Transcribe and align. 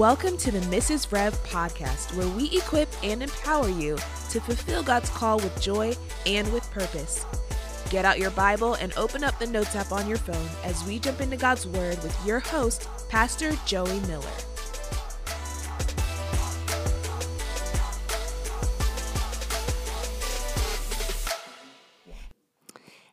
Welcome 0.00 0.38
to 0.38 0.50
the 0.50 0.60
Mrs. 0.74 1.12
Rev 1.12 1.34
podcast, 1.44 2.16
where 2.16 2.26
we 2.28 2.46
equip 2.56 2.88
and 3.04 3.22
empower 3.22 3.68
you 3.68 3.96
to 4.30 4.40
fulfill 4.40 4.82
God's 4.82 5.10
call 5.10 5.36
with 5.36 5.60
joy 5.60 5.94
and 6.24 6.50
with 6.54 6.70
purpose. 6.70 7.26
Get 7.90 8.06
out 8.06 8.18
your 8.18 8.30
Bible 8.30 8.76
and 8.76 8.96
open 8.96 9.22
up 9.22 9.38
the 9.38 9.46
Notes 9.46 9.76
app 9.76 9.92
on 9.92 10.08
your 10.08 10.16
phone 10.16 10.48
as 10.64 10.82
we 10.84 11.00
jump 11.00 11.20
into 11.20 11.36
God's 11.36 11.66
Word 11.66 12.02
with 12.02 12.18
your 12.26 12.40
host, 12.40 12.88
Pastor 13.10 13.52
Joie 13.66 14.00
Miller. 14.08 14.49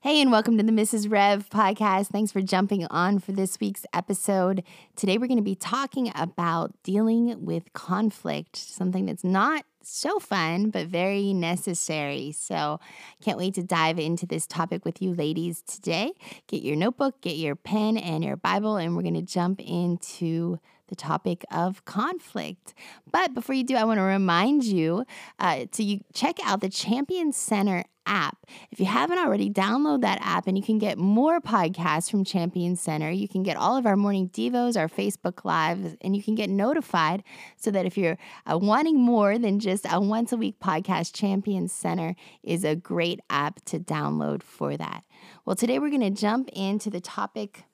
Hey, 0.08 0.21
and 0.21 0.32
welcome 0.32 0.58
to 0.58 0.64
the 0.64 0.71
Mrs. 0.71 1.12
Rev 1.12 1.50
podcast. 1.50 2.07
Thanks 2.07 2.32
for 2.32 2.42
jumping 2.42 2.86
on 2.86 3.20
for 3.20 3.34
this 3.34 3.60
week's 3.60 3.86
episode. 3.92 4.64
Today, 4.96 5.18
we're 5.18 5.28
going 5.28 5.36
to 5.36 5.43
be 5.43 5.54
talking 5.54 6.14
about 6.15 6.71
dealing 6.82 7.43
with 7.43 7.74
conflict, 7.74 8.56
something 8.56 9.06
that's 9.06 9.25
not 9.25 9.65
so 9.84 10.18
fun, 10.18 10.70
but 10.70 10.88
very 10.88 11.34
necessary. 11.34 12.32
So, 12.32 12.79
can't 13.21 13.38
wait 13.38 13.56
to 13.56 13.64
dive 13.64 14.00
into 14.00 14.25
this 14.25 14.48
topic 14.48 14.86
with 14.86 15.01
you, 15.01 15.14
ladies, 15.14 15.62
today. 15.64 16.14
Get 16.48 16.64
your 16.64 16.78
notebook, 16.78 17.20
get 17.20 17.36
your 17.36 17.57
pen 17.57 17.98
and 17.98 18.24
your 18.24 18.37
Bible, 18.37 18.78
and 18.78 18.96
we're 18.96 19.01
going 19.01 19.14
to 19.15 19.21
jump 19.21 19.60
into 19.60 20.57
the 20.87 20.96
topic 20.96 21.43
of 21.51 21.84
conflict. 21.84 22.74
But 23.12 23.34
before 23.34 23.56
you 23.56 23.65
do, 23.65 23.76
I 23.76 23.84
want 23.84 23.98
to 23.98 24.04
remind 24.04 24.64
you 24.64 25.06
uh, 25.37 25.65
to 25.74 25.84
you 25.84 26.00
check 26.14 26.37
out 26.46 26.62
the 26.62 26.70
Champion 26.70 27.34
Center 27.34 27.84
app. 28.07 28.46
If 28.71 28.79
you 28.79 28.88
haven't 28.88 29.20
already, 29.20 29.50
download 29.50 30.02
that 30.02 30.20
app 30.21 30.48
and 30.48 30.57
you 30.57 30.64
can 30.64 30.79
get 30.79 30.98
more 30.98 31.39
podcasts 31.39 32.09
from 32.09 32.23
Champion 32.23 32.75
Center. 32.75 33.11
You 33.11 33.28
can 33.28 33.44
get 33.44 33.58
all 33.58 33.78
of 33.78 33.86
our 33.86 33.95
morning 33.95 34.30
devos, 34.30 34.80
our 34.80 34.88
Facebook 34.88 35.45
lives, 35.45 35.95
and 36.02 36.16
you 36.16 36.23
can 36.23 36.34
get 36.34 36.50
notified 36.50 37.23
so 37.58 37.70
that 37.72 37.86
if 37.86 37.98
you're 37.98 38.18
uh, 38.46 38.58
wanting 38.58 39.00
more 39.00 39.38
than 39.38 39.59
just 39.59 39.86
a 39.92 40.00
once 40.00 40.31
a 40.31 40.38
week 40.38 40.59
podcast, 40.59 41.14
Champion 41.14 41.68
Center 41.68 42.16
is 42.42 42.64
a 42.64 42.76
great 42.76 43.20
app 43.30 43.64
to 43.66 43.80
download 43.80 44.42
for 44.42 44.78
that. 44.78 45.03
Well, 45.46 45.56
today 45.56 45.78
we're 45.78 45.90
going 45.90 46.02
to 46.02 46.09
jump 46.09 46.50
into 46.53 46.90
the 46.90 47.02
topic 47.02 47.66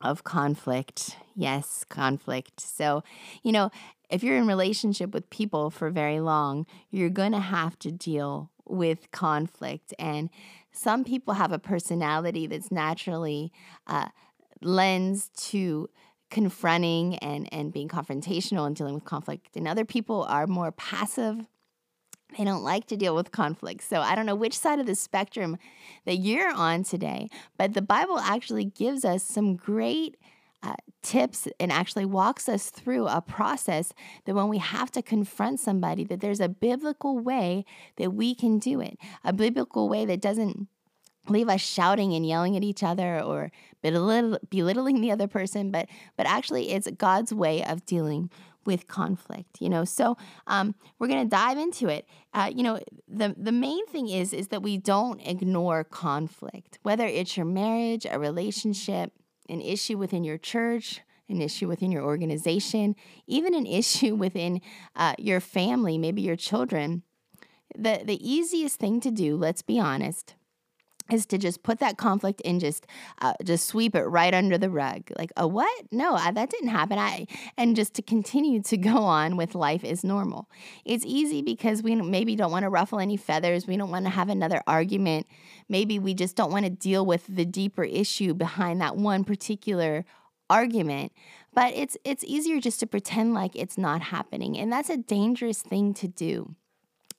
of 0.00 0.24
conflict. 0.24 1.16
Yes, 1.34 1.84
conflict. 1.88 2.60
So, 2.60 3.02
you 3.42 3.52
know, 3.52 3.70
if 4.10 4.22
you're 4.22 4.36
in 4.36 4.46
relationship 4.46 5.14
with 5.14 5.30
people 5.30 5.70
for 5.70 5.90
very 5.90 6.20
long, 6.20 6.66
you're 6.90 7.08
going 7.08 7.32
to 7.32 7.40
have 7.40 7.78
to 7.80 7.90
deal 7.90 8.50
with 8.72 9.10
conflict 9.10 9.94
and 9.98 10.30
some 10.72 11.04
people 11.04 11.34
have 11.34 11.52
a 11.52 11.58
personality 11.58 12.46
that's 12.46 12.72
naturally 12.72 13.52
uh, 13.86 14.08
lends 14.62 15.28
to 15.36 15.88
confronting 16.30 17.16
and, 17.16 17.48
and 17.52 17.72
being 17.72 17.88
confrontational 17.88 18.66
and 18.66 18.74
dealing 18.74 18.94
with 18.94 19.04
conflict 19.04 19.56
and 19.56 19.68
other 19.68 19.84
people 19.84 20.24
are 20.24 20.46
more 20.46 20.72
passive 20.72 21.44
they 22.38 22.44
don't 22.44 22.62
like 22.62 22.86
to 22.86 22.96
deal 22.96 23.14
with 23.14 23.30
conflict. 23.30 23.82
So 23.82 24.00
I 24.00 24.14
don't 24.14 24.26
know 24.26 24.34
which 24.34 24.56
side 24.56 24.78
of 24.78 24.86
the 24.86 24.94
spectrum 24.94 25.58
that 26.06 26.16
you're 26.16 26.52
on 26.52 26.82
today, 26.82 27.28
but 27.58 27.74
the 27.74 27.82
Bible 27.82 28.18
actually 28.18 28.64
gives 28.64 29.04
us 29.04 29.22
some 29.22 29.56
great 29.56 30.16
uh, 30.62 30.74
tips 31.02 31.48
and 31.58 31.72
actually 31.72 32.04
walks 32.04 32.48
us 32.48 32.70
through 32.70 33.06
a 33.08 33.20
process 33.20 33.92
that 34.24 34.34
when 34.34 34.48
we 34.48 34.58
have 34.58 34.90
to 34.92 35.02
confront 35.02 35.60
somebody 35.60 36.04
that 36.04 36.20
there's 36.20 36.40
a 36.40 36.48
biblical 36.48 37.18
way 37.18 37.64
that 37.96 38.12
we 38.12 38.34
can 38.34 38.58
do 38.58 38.80
it. 38.80 38.98
A 39.24 39.32
biblical 39.32 39.88
way 39.88 40.04
that 40.04 40.20
doesn't 40.20 40.68
leave 41.28 41.48
us 41.48 41.60
shouting 41.60 42.12
and 42.14 42.26
yelling 42.26 42.56
at 42.56 42.64
each 42.64 42.82
other 42.82 43.20
or 43.20 43.50
belittling 43.80 45.00
the 45.00 45.10
other 45.10 45.28
person 45.28 45.70
but 45.70 45.88
but 46.16 46.26
actually 46.26 46.72
it's 46.72 46.88
god's 46.98 47.32
way 47.32 47.64
of 47.64 47.86
dealing 47.86 48.28
with 48.64 48.86
conflict 48.88 49.60
you 49.60 49.68
know? 49.68 49.84
So 49.84 50.16
um, 50.46 50.74
we're 50.98 51.08
going 51.08 51.24
to 51.24 51.28
dive 51.28 51.58
into 51.58 51.88
it. 51.88 52.06
Uh, 52.34 52.50
you 52.54 52.62
know 52.62 52.80
the 53.08 53.34
the 53.36 53.52
main 53.52 53.86
thing 53.86 54.08
is 54.08 54.32
is 54.32 54.48
that 54.48 54.62
we 54.62 54.78
don't 54.78 55.20
ignore 55.20 55.84
conflict 55.84 56.78
whether 56.82 57.06
it's 57.06 57.36
your 57.36 57.46
marriage 57.46 58.06
a 58.10 58.18
relationship 58.18 59.12
an 59.48 59.60
issue 59.60 59.98
within 59.98 60.24
your 60.24 60.38
church 60.38 61.00
an 61.28 61.40
issue 61.40 61.68
within 61.68 61.90
your 61.90 62.02
organization 62.02 62.94
even 63.26 63.54
an 63.54 63.66
issue 63.80 64.14
within 64.14 64.60
uh, 64.96 65.14
your 65.18 65.40
family 65.40 65.98
maybe 65.98 66.22
your 66.22 66.36
children 66.36 67.02
the 67.76 68.02
the 68.04 68.18
easiest 68.28 68.78
thing 68.78 69.00
to 69.00 69.10
do 69.10 69.36
let's 69.36 69.62
be 69.62 69.78
honest 69.78 70.34
is 71.12 71.26
to 71.26 71.38
just 71.38 71.62
put 71.62 71.78
that 71.80 71.96
conflict 71.96 72.42
and 72.44 72.60
just 72.60 72.86
uh, 73.20 73.34
just 73.44 73.66
sweep 73.66 73.94
it 73.94 74.04
right 74.04 74.34
under 74.34 74.58
the 74.58 74.70
rug. 74.70 75.10
Like 75.16 75.32
a 75.36 75.46
what? 75.46 75.86
No 75.92 76.14
I, 76.14 76.32
that 76.32 76.50
didn't 76.50 76.68
happen. 76.68 76.98
I 76.98 77.26
and 77.56 77.76
just 77.76 77.94
to 77.94 78.02
continue 78.02 78.62
to 78.62 78.76
go 78.76 78.96
on 78.96 79.36
with 79.36 79.54
life 79.54 79.84
as 79.84 80.04
normal. 80.04 80.48
It's 80.84 81.04
easy 81.06 81.42
because 81.42 81.82
we 81.82 81.94
maybe 81.96 82.36
don't 82.36 82.52
want 82.52 82.64
to 82.64 82.70
ruffle 82.70 82.98
any 82.98 83.16
feathers. 83.16 83.66
We 83.66 83.76
don't 83.76 83.90
want 83.90 84.06
to 84.06 84.10
have 84.10 84.28
another 84.28 84.62
argument. 84.66 85.26
Maybe 85.68 85.98
we 85.98 86.14
just 86.14 86.36
don't 86.36 86.52
want 86.52 86.64
to 86.64 86.70
deal 86.70 87.04
with 87.04 87.26
the 87.28 87.44
deeper 87.44 87.84
issue 87.84 88.34
behind 88.34 88.80
that 88.80 88.96
one 88.96 89.24
particular 89.24 90.04
argument. 90.48 91.12
But 91.54 91.74
it's 91.74 91.96
it's 92.04 92.24
easier 92.24 92.60
just 92.60 92.80
to 92.80 92.86
pretend 92.86 93.34
like 93.34 93.54
it's 93.54 93.76
not 93.76 94.00
happening. 94.02 94.58
And 94.58 94.72
that's 94.72 94.90
a 94.90 94.96
dangerous 94.96 95.60
thing 95.62 95.94
to 95.94 96.08
do 96.08 96.54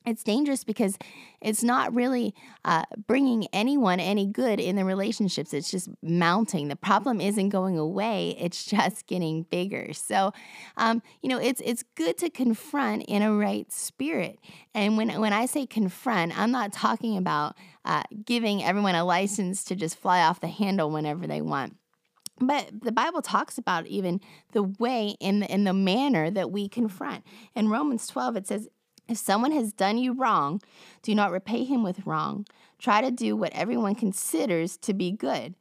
it's 0.05 0.23
dangerous 0.23 0.63
because 0.63 0.97
it's 1.41 1.63
not 1.63 1.93
really 1.93 2.33
uh, 2.65 2.83
bringing 3.07 3.47
anyone 3.53 3.99
any 3.99 4.25
good 4.25 4.59
in 4.59 4.75
the 4.75 4.85
relationships. 4.85 5.53
It's 5.53 5.71
just 5.71 5.89
mounting. 6.01 6.67
The 6.67 6.75
problem 6.75 7.21
isn't 7.21 7.49
going 7.49 7.77
away. 7.77 8.35
It's 8.39 8.63
just 8.73 9.07
getting 9.07 9.43
bigger. 9.43 9.93
So, 9.93 10.33
um, 10.77 11.01
you 11.21 11.29
know, 11.29 11.39
it's 11.39 11.61
it's 11.65 11.83
good 11.95 12.17
to 12.19 12.29
confront 12.29 13.03
in 13.03 13.21
a 13.21 13.33
right 13.33 13.71
spirit. 13.71 14.39
And 14.73 14.97
when 14.97 15.09
when 15.19 15.33
I 15.33 15.45
say 15.45 15.65
confront, 15.65 16.37
I'm 16.37 16.51
not 16.51 16.73
talking 16.73 17.17
about 17.17 17.55
uh, 17.85 18.03
giving 18.25 18.63
everyone 18.63 18.95
a 18.95 19.03
license 19.03 19.63
to 19.65 19.75
just 19.75 19.97
fly 19.97 20.21
off 20.21 20.39
the 20.39 20.47
handle 20.47 20.89
whenever 20.89 21.27
they 21.27 21.41
want. 21.41 21.75
But 22.39 22.69
the 22.81 22.91
Bible 22.91 23.21
talks 23.21 23.57
about 23.57 23.87
even 23.87 24.19
the 24.51 24.63
way 24.63 25.15
in 25.19 25.39
the, 25.41 25.53
in 25.53 25.65
the 25.65 25.73
manner 25.73 26.31
that 26.31 26.51
we 26.51 26.67
confront. 26.67 27.23
In 27.55 27.69
Romans 27.69 28.07
12, 28.07 28.37
it 28.37 28.47
says, 28.47 28.67
if 29.13 29.19
someone 29.19 29.51
has 29.51 29.71
done 29.71 29.97
you 29.97 30.13
wrong, 30.13 30.61
do 31.03 31.13
not 31.13 31.31
repay 31.31 31.63
him 31.63 31.83
with 31.83 32.05
wrong. 32.05 32.45
Try 32.79 33.01
to 33.01 33.11
do 33.11 33.35
what 33.35 33.53
everyone 33.53 33.95
considers 33.95 34.75
to 34.77 34.93
be 34.93 35.11
good. 35.11 35.55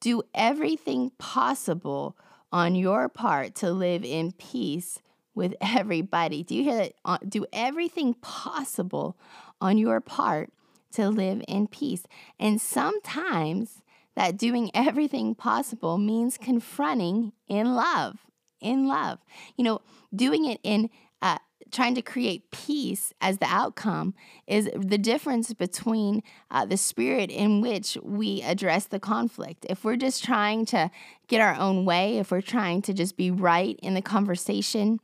Do 0.00 0.22
everything 0.34 1.10
possible 1.18 2.16
on 2.52 2.74
your 2.74 3.08
part 3.08 3.54
to 3.56 3.72
live 3.72 4.04
in 4.04 4.32
peace 4.32 5.00
with 5.34 5.54
everybody. 5.60 6.42
Do 6.42 6.54
you 6.54 6.62
hear 6.62 6.76
that? 6.76 6.92
Uh, 7.04 7.18
do 7.26 7.46
everything 7.52 8.14
possible 8.14 9.16
on 9.60 9.78
your 9.78 10.00
part 10.00 10.50
to 10.92 11.08
live 11.08 11.42
in 11.48 11.66
peace. 11.66 12.04
And 12.38 12.60
sometimes 12.60 13.82
that 14.16 14.36
doing 14.36 14.70
everything 14.74 15.34
possible 15.34 15.96
means 15.96 16.36
confronting 16.36 17.32
in 17.48 17.74
love. 17.74 18.18
In 18.60 18.86
love. 18.86 19.20
You 19.56 19.64
know, 19.64 19.80
doing 20.14 20.44
it 20.44 20.60
in 20.62 20.90
uh, 21.22 21.38
trying 21.70 21.94
to 21.94 22.02
create 22.02 22.50
peace 22.50 23.12
as 23.20 23.38
the 23.38 23.46
outcome 23.46 24.14
is 24.46 24.68
the 24.74 24.98
difference 24.98 25.52
between 25.52 26.22
uh, 26.50 26.64
the 26.64 26.76
spirit 26.76 27.30
in 27.30 27.60
which 27.60 27.96
we 28.02 28.42
address 28.42 28.86
the 28.86 29.00
conflict. 29.00 29.66
If 29.68 29.84
we're 29.84 29.96
just 29.96 30.24
trying 30.24 30.66
to 30.66 30.90
get 31.26 31.40
our 31.40 31.54
own 31.54 31.84
way, 31.84 32.18
if 32.18 32.30
we're 32.30 32.40
trying 32.40 32.82
to 32.82 32.92
just 32.92 33.16
be 33.16 33.30
right 33.30 33.78
in 33.82 33.94
the 33.94 34.02
conversation, 34.02 35.00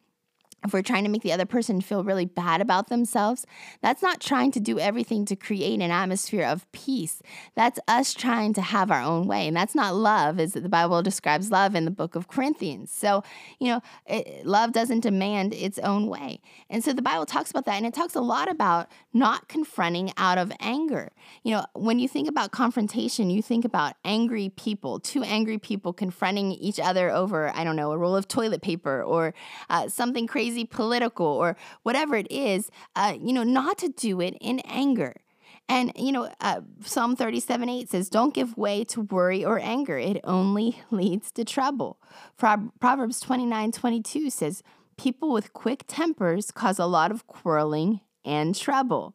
if 0.64 0.72
we're 0.72 0.82
trying 0.82 1.04
to 1.04 1.10
make 1.10 1.22
the 1.22 1.32
other 1.32 1.44
person 1.44 1.80
feel 1.80 2.02
really 2.02 2.24
bad 2.24 2.60
about 2.60 2.88
themselves, 2.88 3.46
that's 3.82 4.02
not 4.02 4.20
trying 4.20 4.50
to 4.52 4.60
do 4.60 4.78
everything 4.78 5.26
to 5.26 5.36
create 5.36 5.80
an 5.80 5.90
atmosphere 5.90 6.46
of 6.46 6.70
peace. 6.72 7.22
That's 7.54 7.78
us 7.86 8.14
trying 8.14 8.54
to 8.54 8.62
have 8.62 8.90
our 8.90 9.02
own 9.02 9.26
way. 9.26 9.46
And 9.46 9.56
that's 9.56 9.74
not 9.74 9.94
love, 9.94 10.40
as 10.40 10.54
the 10.54 10.68
Bible 10.68 11.02
describes 11.02 11.50
love 11.50 11.74
in 11.74 11.84
the 11.84 11.90
book 11.90 12.14
of 12.14 12.28
Corinthians. 12.28 12.90
So, 12.90 13.22
you 13.60 13.68
know, 13.68 13.82
it, 14.06 14.46
love 14.46 14.72
doesn't 14.72 15.00
demand 15.00 15.52
its 15.52 15.78
own 15.80 16.06
way. 16.06 16.40
And 16.70 16.82
so 16.82 16.94
the 16.94 17.02
Bible 17.02 17.26
talks 17.26 17.50
about 17.50 17.66
that. 17.66 17.76
And 17.76 17.86
it 17.86 17.92
talks 17.92 18.14
a 18.14 18.20
lot 18.20 18.50
about 18.50 18.88
not 19.12 19.48
confronting 19.48 20.12
out 20.16 20.38
of 20.38 20.50
anger. 20.60 21.12
You 21.42 21.56
know, 21.56 21.66
when 21.74 21.98
you 21.98 22.08
think 22.08 22.26
about 22.26 22.52
confrontation, 22.52 23.28
you 23.28 23.42
think 23.42 23.66
about 23.66 23.94
angry 24.04 24.48
people, 24.48 24.98
two 24.98 25.22
angry 25.22 25.58
people 25.58 25.92
confronting 25.92 26.52
each 26.52 26.80
other 26.80 27.10
over, 27.10 27.54
I 27.54 27.64
don't 27.64 27.76
know, 27.76 27.92
a 27.92 27.98
roll 27.98 28.16
of 28.16 28.28
toilet 28.28 28.62
paper 28.62 29.02
or 29.02 29.34
uh, 29.68 29.88
something 29.88 30.26
crazy 30.26 30.53
crazy 30.54 30.64
political 30.64 31.26
or 31.26 31.56
whatever 31.82 32.16
it 32.16 32.30
is, 32.30 32.70
uh, 32.94 33.14
you 33.20 33.32
know, 33.32 33.42
not 33.42 33.78
to 33.78 33.88
do 33.88 34.20
it 34.20 34.36
in 34.40 34.60
anger. 34.60 35.14
And, 35.68 35.92
you 35.96 36.12
know, 36.12 36.30
uh, 36.40 36.60
Psalm 36.84 37.16
37 37.16 37.68
8 37.68 37.90
says, 37.90 38.08
Don't 38.08 38.34
give 38.34 38.56
way 38.56 38.84
to 38.84 39.00
worry 39.00 39.44
or 39.44 39.58
anger. 39.58 39.98
It 39.98 40.20
only 40.22 40.80
leads 40.90 41.32
to 41.32 41.44
trouble. 41.44 41.98
Proverbs 42.36 43.20
29 43.20 43.72
22 43.72 44.30
says, 44.30 44.62
People 44.96 45.32
with 45.32 45.52
quick 45.52 45.84
tempers 45.88 46.50
cause 46.52 46.78
a 46.78 46.86
lot 46.86 47.10
of 47.10 47.26
quarreling 47.26 48.00
and 48.24 48.54
trouble. 48.54 49.14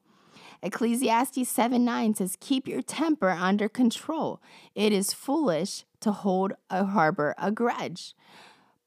Ecclesiastes 0.61 1.47
7 1.47 1.85
9 1.85 2.15
says, 2.15 2.37
Keep 2.39 2.67
your 2.67 2.81
temper 2.81 3.29
under 3.29 3.69
control. 3.69 4.41
It 4.75 4.91
is 4.91 5.13
foolish 5.13 5.85
to 6.01 6.11
hold 6.11 6.53
or 6.71 6.83
harbor 6.83 7.35
a 7.37 7.51
grudge. 7.51 8.15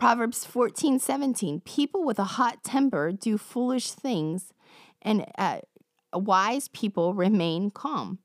Proverbs 0.03 0.45
14, 0.45 0.99
17. 0.99 1.61
People 1.61 2.03
with 2.03 2.19
a 2.19 2.25
hot 2.25 2.65
temper 2.65 3.13
do 3.13 3.39
foolish 3.39 3.93
things, 3.93 4.53
and 5.01 5.25
uh, 5.39 5.59
wise 6.13 6.67
people 6.67 7.15
remain 7.15 7.71
calm. 7.71 8.19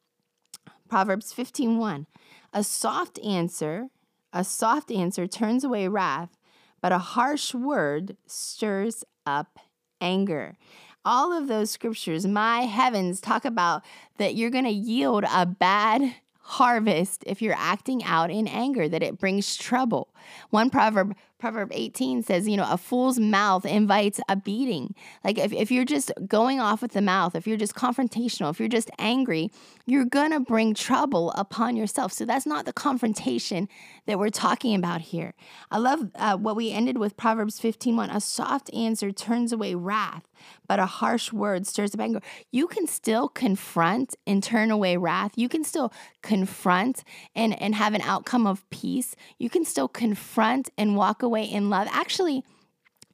Proverbs 0.89 1.31
15, 1.31 1.77
1. 1.77 2.07
A 2.51 2.63
soft 2.63 3.19
answer, 3.19 3.89
a 4.33 4.43
soft 4.43 4.89
answer 4.91 5.27
turns 5.27 5.63
away 5.63 5.87
wrath, 5.87 6.35
but 6.81 6.91
a 6.91 6.97
harsh 6.97 7.53
word 7.53 8.17
stirs 8.25 9.03
up 9.27 9.59
anger. 10.01 10.57
All 11.05 11.31
of 11.31 11.47
those 11.47 11.69
scriptures, 11.69 12.25
my 12.25 12.61
heavens, 12.61 13.21
talk 13.21 13.45
about 13.45 13.83
that 14.17 14.33
you're 14.33 14.49
going 14.49 14.63
to 14.63 14.71
yield 14.71 15.25
a 15.31 15.45
bad 15.45 16.15
harvest 16.47 17.25
if 17.27 17.41
you're 17.41 17.53
acting 17.57 18.01
out 18.05 18.31
in 18.31 18.47
anger, 18.47 18.87
that 18.87 19.03
it 19.03 19.19
brings 19.19 19.57
trouble. 19.57 20.07
One 20.49 20.69
proverb, 20.69 21.13
Proverb 21.39 21.71
18 21.71 22.23
says, 22.23 22.47
you 22.47 22.57
know, 22.57 22.67
a 22.67 22.77
fool's 22.77 23.19
mouth 23.19 23.63
invites 23.63 24.19
a 24.27 24.35
beating. 24.35 24.95
Like 25.23 25.37
if, 25.37 25.53
if 25.53 25.69
you're 25.69 25.85
just 25.85 26.11
going 26.27 26.59
off 26.59 26.81
with 26.81 26.93
the 26.93 27.01
mouth, 27.01 27.35
if 27.35 27.45
you're 27.45 27.57
just 27.57 27.75
confrontational, 27.75 28.49
if 28.49 28.59
you're 28.59 28.67
just 28.67 28.89
angry, 28.97 29.51
you're 29.85 30.05
going 30.05 30.31
to 30.31 30.39
bring 30.39 30.73
trouble 30.73 31.31
upon 31.31 31.75
yourself. 31.75 32.11
So 32.11 32.25
that's 32.25 32.47
not 32.47 32.65
the 32.65 32.73
confrontation 32.73 33.69
that 34.07 34.17
we're 34.17 34.29
talking 34.29 34.73
about 34.73 35.01
here. 35.01 35.33
I 35.69 35.77
love 35.77 36.09
uh, 36.15 36.37
what 36.37 36.55
we 36.55 36.71
ended 36.71 36.97
with 36.97 37.15
Proverbs 37.17 37.59
15:1. 37.59 38.13
A 38.15 38.19
soft 38.19 38.73
answer 38.73 39.11
turns 39.11 39.53
away 39.53 39.75
wrath, 39.75 40.27
but 40.67 40.79
a 40.79 40.85
harsh 40.85 41.31
word 41.31 41.67
stirs 41.67 41.93
up 41.93 42.01
anger. 42.01 42.21
You 42.51 42.67
can 42.67 42.87
still 42.87 43.29
confront 43.29 44.15
and 44.25 44.41
turn 44.41 44.71
away 44.71 44.97
wrath. 44.97 45.33
You 45.35 45.49
can 45.49 45.63
still 45.63 45.93
confront 46.23 47.03
and, 47.35 47.59
and 47.61 47.75
have 47.75 47.93
an 47.93 48.01
outcome 48.01 48.47
of 48.47 48.67
peace. 48.69 49.15
You 49.37 49.49
can 49.49 49.63
still 49.65 49.87
confront 49.87 50.69
and 50.77 50.95
walk 50.95 51.21
away 51.21 51.26
in 51.35 51.69
love. 51.69 51.87
Actually, 51.91 52.43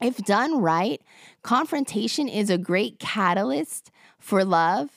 if 0.01 0.17
done 0.17 0.59
right, 0.59 1.01
confrontation 1.41 2.27
is 2.27 2.49
a 2.49 2.57
great 2.57 2.99
catalyst 2.99 3.91
for 4.19 4.43
love 4.43 4.89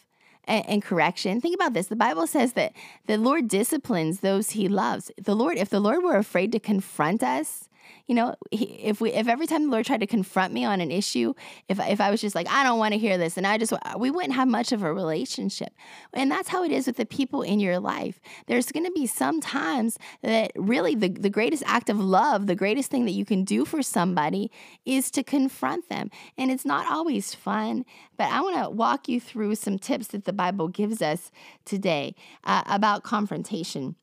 and, 0.44 0.66
and, 0.68 0.82
correction. 0.82 1.40
Think 1.40 1.54
about 1.54 1.72
this. 1.72 1.88
The 1.88 1.96
Bible 1.96 2.26
says 2.26 2.52
that 2.52 2.72
the 3.06 3.18
Lord 3.18 3.48
disciplines 3.48 4.20
those 4.20 4.50
he 4.50 4.68
loves. 4.68 5.10
The 5.16 5.34
Lord, 5.34 5.58
if 5.58 5.70
the 5.70 5.80
Lord 5.80 6.02
were 6.02 6.16
afraid 6.16 6.52
to 6.52 6.60
confront 6.60 7.22
us, 7.22 7.68
you 8.06 8.14
know, 8.14 8.34
if 8.52 9.00
we 9.00 9.12
if 9.12 9.26
every 9.26 9.46
time 9.46 9.64
the 9.64 9.70
Lord 9.70 9.84
tried 9.84 10.00
to 10.00 10.06
confront 10.06 10.52
me 10.52 10.64
on 10.64 10.80
an 10.80 10.90
issue, 10.90 11.34
if 11.68 11.80
if 11.80 12.00
I 12.00 12.10
was 12.10 12.20
just 12.20 12.34
like 12.34 12.48
I 12.48 12.62
don't 12.62 12.78
want 12.78 12.92
to 12.92 12.98
hear 12.98 13.18
this, 13.18 13.36
and 13.36 13.46
I 13.46 13.58
just 13.58 13.72
we 13.98 14.10
wouldn't 14.10 14.34
have 14.34 14.48
much 14.48 14.72
of 14.72 14.82
a 14.82 14.92
relationship. 14.92 15.72
And 16.12 16.30
that's 16.30 16.48
how 16.48 16.62
it 16.62 16.70
is 16.70 16.86
with 16.86 16.96
the 16.96 17.06
people 17.06 17.42
in 17.42 17.58
your 17.58 17.78
life. 17.78 18.20
There's 18.46 18.70
going 18.70 18.86
to 18.86 18.92
be 18.92 19.06
some 19.06 19.40
times 19.40 19.98
that 20.22 20.52
really 20.56 20.94
the 20.94 21.08
the 21.08 21.30
greatest 21.30 21.64
act 21.66 21.90
of 21.90 21.98
love, 21.98 22.46
the 22.46 22.54
greatest 22.54 22.90
thing 22.90 23.04
that 23.06 23.12
you 23.12 23.24
can 23.24 23.44
do 23.44 23.64
for 23.64 23.82
somebody 23.82 24.50
is 24.84 25.10
to 25.12 25.24
confront 25.24 25.88
them. 25.88 26.10
And 26.38 26.50
it's 26.50 26.64
not 26.64 26.90
always 26.90 27.34
fun, 27.34 27.84
but 28.16 28.28
I 28.28 28.40
want 28.40 28.62
to 28.62 28.70
walk 28.70 29.08
you 29.08 29.20
through 29.20 29.56
some 29.56 29.78
tips 29.78 30.08
that 30.08 30.24
the 30.24 30.32
Bible 30.32 30.68
gives 30.68 31.02
us 31.02 31.30
today 31.64 32.14
uh, 32.44 32.62
about 32.66 33.02
confrontation. 33.02 33.96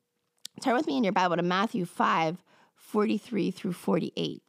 Turn 0.61 0.75
with 0.75 0.87
me 0.87 0.97
in 0.97 1.03
your 1.03 1.13
Bible 1.13 1.35
to 1.35 1.41
Matthew 1.41 1.85
5 1.85 2.37
43 2.93 3.49
through 3.49 3.73
48. 3.73 4.43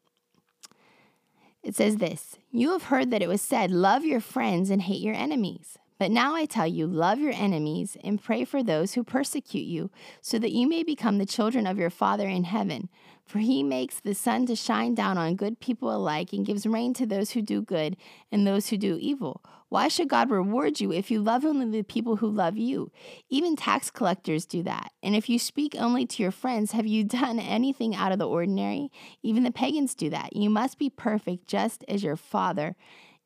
It 1.63 1.75
says 1.75 1.97
this 1.97 2.37
You 2.53 2.73
have 2.73 2.85
heard 2.85 3.11
that 3.11 3.23
it 3.23 3.29
was 3.29 3.41
said, 3.41 3.71
Love 3.71 4.05
your 4.05 4.21
friends 4.21 4.69
and 4.69 4.83
hate 4.83 5.01
your 5.01 5.15
enemies. 5.15 5.79
But 5.99 6.11
now 6.11 6.35
I 6.35 6.45
tell 6.45 6.67
you, 6.67 6.87
love 6.87 7.19
your 7.19 7.33
enemies 7.33 7.97
and 8.05 8.23
pray 8.23 8.45
for 8.45 8.63
those 8.63 8.93
who 8.93 9.03
persecute 9.03 9.65
you, 9.65 9.91
so 10.21 10.39
that 10.41 10.53
you 10.53 10.69
may 10.69 10.83
become 10.83 11.17
the 11.17 11.25
children 11.25 11.67
of 11.67 11.79
your 11.79 11.89
Father 11.89 12.29
in 12.29 12.45
heaven. 12.45 12.91
For 13.25 13.39
he 13.39 13.63
makes 13.63 13.99
the 13.99 14.15
sun 14.15 14.45
to 14.47 14.57
shine 14.57 14.95
down 14.95 15.17
on 15.17 15.37
good 15.37 15.59
people 15.59 15.91
alike 15.91 16.35
and 16.35 16.45
gives 16.45 16.67
rain 16.67 16.93
to 16.95 17.07
those 17.07 17.31
who 17.31 17.41
do 17.41 17.63
good 17.63 17.97
and 18.31 18.47
those 18.47 18.69
who 18.69 18.77
do 18.77 18.99
evil. 19.01 19.41
Why 19.75 19.89
should 19.89 20.07
God 20.07 20.31
reward 20.31 20.81
you 20.81 20.93
if 20.93 21.11
you 21.11 21.21
love 21.21 21.45
only 21.45 21.69
the 21.69 21.83
people 21.83 22.15
who 22.15 22.29
love 22.29 22.57
you? 22.57 22.93
Even 23.29 23.57
tax 23.57 23.91
collectors 23.91 24.47
do 24.47 24.63
that. 24.63 24.93
And 25.03 25.17
if 25.17 25.29
you 25.29 25.37
speak 25.37 25.75
only 25.77 26.07
to 26.07 26.23
your 26.23 26.31
friends, 26.31 26.71
have 26.71 26.87
you 26.87 27.03
done 27.03 27.41
anything 27.41 27.93
out 27.93 28.13
of 28.13 28.21
the 28.21 28.29
ordinary? 28.29 28.93
Even 29.25 29.43
the 29.43 29.51
pagans 29.51 29.97
do 29.97 30.09
that. 30.11 30.37
You 30.37 30.49
must 30.49 30.79
be 30.79 30.91
perfect 30.91 31.49
just 31.49 31.85
as 31.89 32.05
your 32.05 32.15
Father 32.15 32.77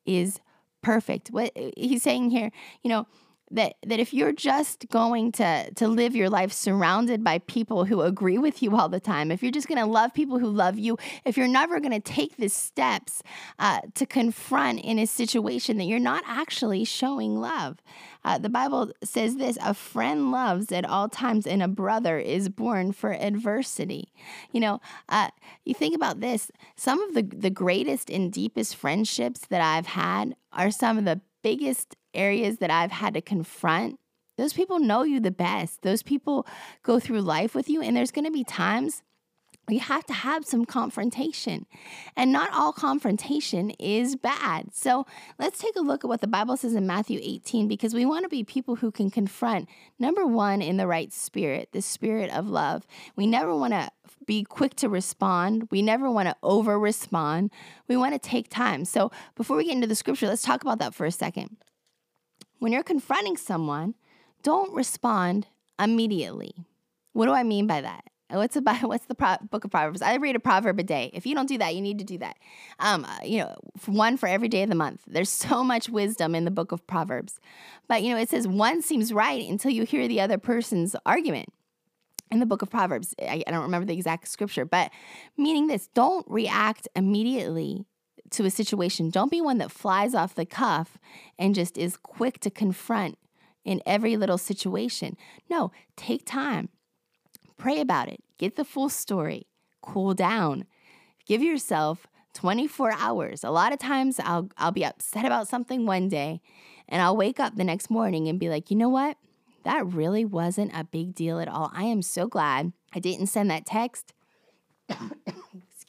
is 0.07 0.39
perfect. 0.81 1.27
What 1.27 1.51
he's 1.77 2.01
saying 2.01 2.31
here, 2.31 2.51
you 2.81 2.89
know, 2.89 3.05
that 3.51 3.75
that 3.85 3.99
if 3.99 4.13
you're 4.13 4.31
just 4.31 4.87
going 4.89 5.31
to 5.31 5.71
to 5.73 5.87
live 5.87 6.15
your 6.15 6.29
life 6.29 6.51
surrounded 6.51 7.23
by 7.23 7.39
people 7.39 7.85
who 7.85 8.01
agree 8.01 8.37
with 8.37 8.61
you 8.61 8.75
all 8.75 8.89
the 8.89 8.99
time 8.99 9.31
if 9.31 9.41
you're 9.41 9.51
just 9.51 9.67
going 9.67 9.79
to 9.79 9.85
love 9.85 10.13
people 10.13 10.39
who 10.39 10.47
love 10.47 10.77
you 10.77 10.97
if 11.25 11.37
you're 11.37 11.47
never 11.47 11.79
going 11.79 11.91
to 11.91 11.99
take 11.99 12.37
the 12.37 12.47
steps 12.47 13.21
uh, 13.59 13.81
to 13.95 14.05
confront 14.05 14.79
in 14.79 14.99
a 14.99 15.05
situation 15.05 15.77
that 15.77 15.85
you're 15.85 15.99
not 15.99 16.23
actually 16.25 16.83
showing 16.83 17.39
love. 17.39 17.77
Uh, 18.23 18.37
the 18.37 18.49
bible 18.49 18.91
says 19.03 19.37
this 19.37 19.57
a 19.63 19.73
friend 19.73 20.31
loves 20.31 20.71
at 20.71 20.85
all 20.85 21.07
times 21.07 21.47
and 21.47 21.63
a 21.63 21.67
brother 21.67 22.19
is 22.19 22.49
born 22.49 22.91
for 22.91 23.13
adversity. 23.13 24.11
You 24.51 24.59
know 24.59 24.81
uh, 25.07 25.29
you 25.65 25.73
think 25.73 25.95
about 25.95 26.19
this 26.19 26.51
some 26.75 27.01
of 27.01 27.13
the 27.13 27.23
the 27.23 27.49
greatest 27.49 28.09
and 28.09 28.31
deepest 28.31 28.75
friendships 28.75 29.41
that 29.49 29.61
i've 29.61 29.87
had 29.87 30.35
are 30.51 30.71
some 30.71 30.97
of 30.97 31.05
the 31.05 31.21
biggest 31.43 31.95
areas 32.13 32.57
that 32.57 32.71
I've 32.71 32.91
had 32.91 33.13
to 33.13 33.21
confront, 33.21 33.99
those 34.37 34.53
people 34.53 34.79
know 34.79 35.03
you 35.03 35.19
the 35.19 35.31
best. 35.31 35.81
Those 35.81 36.01
people 36.01 36.47
go 36.83 36.99
through 36.99 37.21
life 37.21 37.53
with 37.53 37.69
you, 37.69 37.81
and 37.81 37.95
there's 37.95 38.11
going 38.11 38.25
to 38.25 38.31
be 38.31 38.43
times 38.43 39.01
you 39.71 39.79
have 39.79 40.05
to 40.05 40.13
have 40.13 40.45
some 40.45 40.65
confrontation. 40.65 41.65
And 42.15 42.31
not 42.31 42.51
all 42.53 42.73
confrontation 42.73 43.71
is 43.71 44.15
bad. 44.15 44.73
So 44.73 45.05
let's 45.37 45.59
take 45.59 45.75
a 45.75 45.81
look 45.81 46.03
at 46.03 46.07
what 46.07 46.21
the 46.21 46.27
Bible 46.27 46.57
says 46.57 46.73
in 46.73 46.87
Matthew 46.87 47.19
18 47.21 47.67
because 47.67 47.93
we 47.93 48.05
want 48.05 48.23
to 48.23 48.29
be 48.29 48.43
people 48.43 48.77
who 48.77 48.91
can 48.91 49.09
confront, 49.09 49.69
number 49.97 50.25
one, 50.25 50.61
in 50.61 50.77
the 50.77 50.87
right 50.87 51.11
spirit, 51.11 51.69
the 51.71 51.81
spirit 51.81 52.29
of 52.31 52.47
love. 52.47 52.85
We 53.15 53.27
never 53.27 53.55
want 53.55 53.73
to 53.73 53.89
be 54.25 54.43
quick 54.43 54.75
to 54.75 54.89
respond. 54.89 55.67
We 55.71 55.81
never 55.81 56.09
want 56.11 56.27
to 56.29 56.35
over 56.43 56.79
respond. 56.79 57.51
We 57.87 57.97
want 57.97 58.13
to 58.13 58.19
take 58.19 58.49
time. 58.49 58.85
So 58.85 59.11
before 59.35 59.57
we 59.57 59.65
get 59.65 59.75
into 59.75 59.87
the 59.87 59.95
scripture, 59.95 60.27
let's 60.27 60.43
talk 60.43 60.61
about 60.61 60.79
that 60.79 60.93
for 60.93 61.05
a 61.05 61.11
second. 61.11 61.57
When 62.59 62.71
you're 62.71 62.83
confronting 62.83 63.37
someone, 63.37 63.95
don't 64.43 64.73
respond 64.73 65.47
immediately. 65.79 66.53
What 67.13 67.25
do 67.25 67.31
I 67.33 67.43
mean 67.43 67.67
by 67.67 67.81
that? 67.81 68.03
What's 68.29 68.55
the 68.55 68.61
what's 68.83 69.05
the 69.05 69.15
pro- 69.15 69.37
book 69.49 69.65
of 69.65 69.71
Proverbs? 69.71 70.01
I 70.01 70.15
read 70.17 70.35
a 70.35 70.39
proverb 70.39 70.79
a 70.79 70.83
day. 70.83 71.09
If 71.13 71.25
you 71.25 71.35
don't 71.35 71.47
do 71.47 71.57
that, 71.57 71.75
you 71.75 71.81
need 71.81 71.99
to 71.99 72.05
do 72.05 72.17
that. 72.19 72.37
Um, 72.79 73.05
uh, 73.05 73.17
you 73.23 73.39
know, 73.39 73.55
one 73.85 74.17
for 74.17 74.27
every 74.27 74.47
day 74.47 74.63
of 74.63 74.69
the 74.69 74.75
month. 74.75 75.01
There's 75.07 75.29
so 75.29 75.63
much 75.73 75.89
wisdom 75.89 76.35
in 76.35 76.45
the 76.45 76.51
book 76.51 76.71
of 76.71 76.85
Proverbs, 76.87 77.39
but 77.87 78.03
you 78.03 78.13
know, 78.13 78.19
it 78.19 78.29
says 78.29 78.47
one 78.47 78.81
seems 78.81 79.11
right 79.11 79.47
until 79.47 79.71
you 79.71 79.83
hear 79.83 80.07
the 80.07 80.21
other 80.21 80.37
person's 80.37 80.95
argument. 81.05 81.49
In 82.31 82.39
the 82.39 82.45
book 82.45 82.61
of 82.61 82.69
Proverbs, 82.69 83.15
I, 83.19 83.43
I 83.47 83.51
don't 83.51 83.63
remember 83.63 83.87
the 83.87 83.95
exact 83.95 84.27
scripture, 84.27 84.63
but 84.63 84.91
meaning 85.35 85.65
this: 85.65 85.87
don't 85.87 86.25
react 86.29 86.87
immediately 86.95 87.85
to 88.31 88.45
a 88.45 88.51
situation. 88.51 89.09
Don't 89.09 89.31
be 89.31 89.41
one 89.41 89.57
that 89.57 89.71
flies 89.71 90.13
off 90.13 90.35
the 90.35 90.45
cuff 90.45 90.99
and 91.39 91.55
just 91.55 91.75
is 91.75 91.97
quick 91.97 92.39
to 92.41 92.51
confront 92.51 93.17
in 93.65 93.81
every 93.85 94.15
little 94.15 94.37
situation. 94.37 95.17
No, 95.49 95.71
take 95.95 96.25
time. 96.25 96.69
Pray 97.59 97.79
about 97.79 98.07
it. 98.07 98.23
Get 98.39 98.55
the 98.55 98.65
full 98.65 98.89
story. 98.89 99.45
Cool 99.81 100.15
down. 100.15 100.65
Give 101.27 101.43
yourself 101.43 102.07
24 102.33 102.93
hours. 102.93 103.43
A 103.43 103.51
lot 103.51 103.73
of 103.73 103.79
times 103.79 104.19
I'll 104.19 104.49
I'll 104.57 104.71
be 104.71 104.85
upset 104.85 105.25
about 105.25 105.47
something 105.47 105.85
one 105.85 106.07
day 106.07 106.41
and 106.87 107.01
I'll 107.01 107.17
wake 107.17 107.39
up 107.39 107.55
the 107.55 107.63
next 107.63 107.91
morning 107.91 108.27
and 108.27 108.39
be 108.39 108.49
like, 108.49 108.71
"You 108.71 108.77
know 108.77 108.89
what? 108.89 109.17
That 109.63 109.85
really 109.85 110.25
wasn't 110.25 110.71
a 110.73 110.85
big 110.85 111.13
deal 111.13 111.39
at 111.39 111.49
all. 111.49 111.69
I 111.73 111.83
am 111.83 112.01
so 112.01 112.27
glad 112.27 112.71
I 112.95 112.99
didn't 112.99 113.27
send 113.27 113.51
that 113.51 113.65
text 113.65 114.13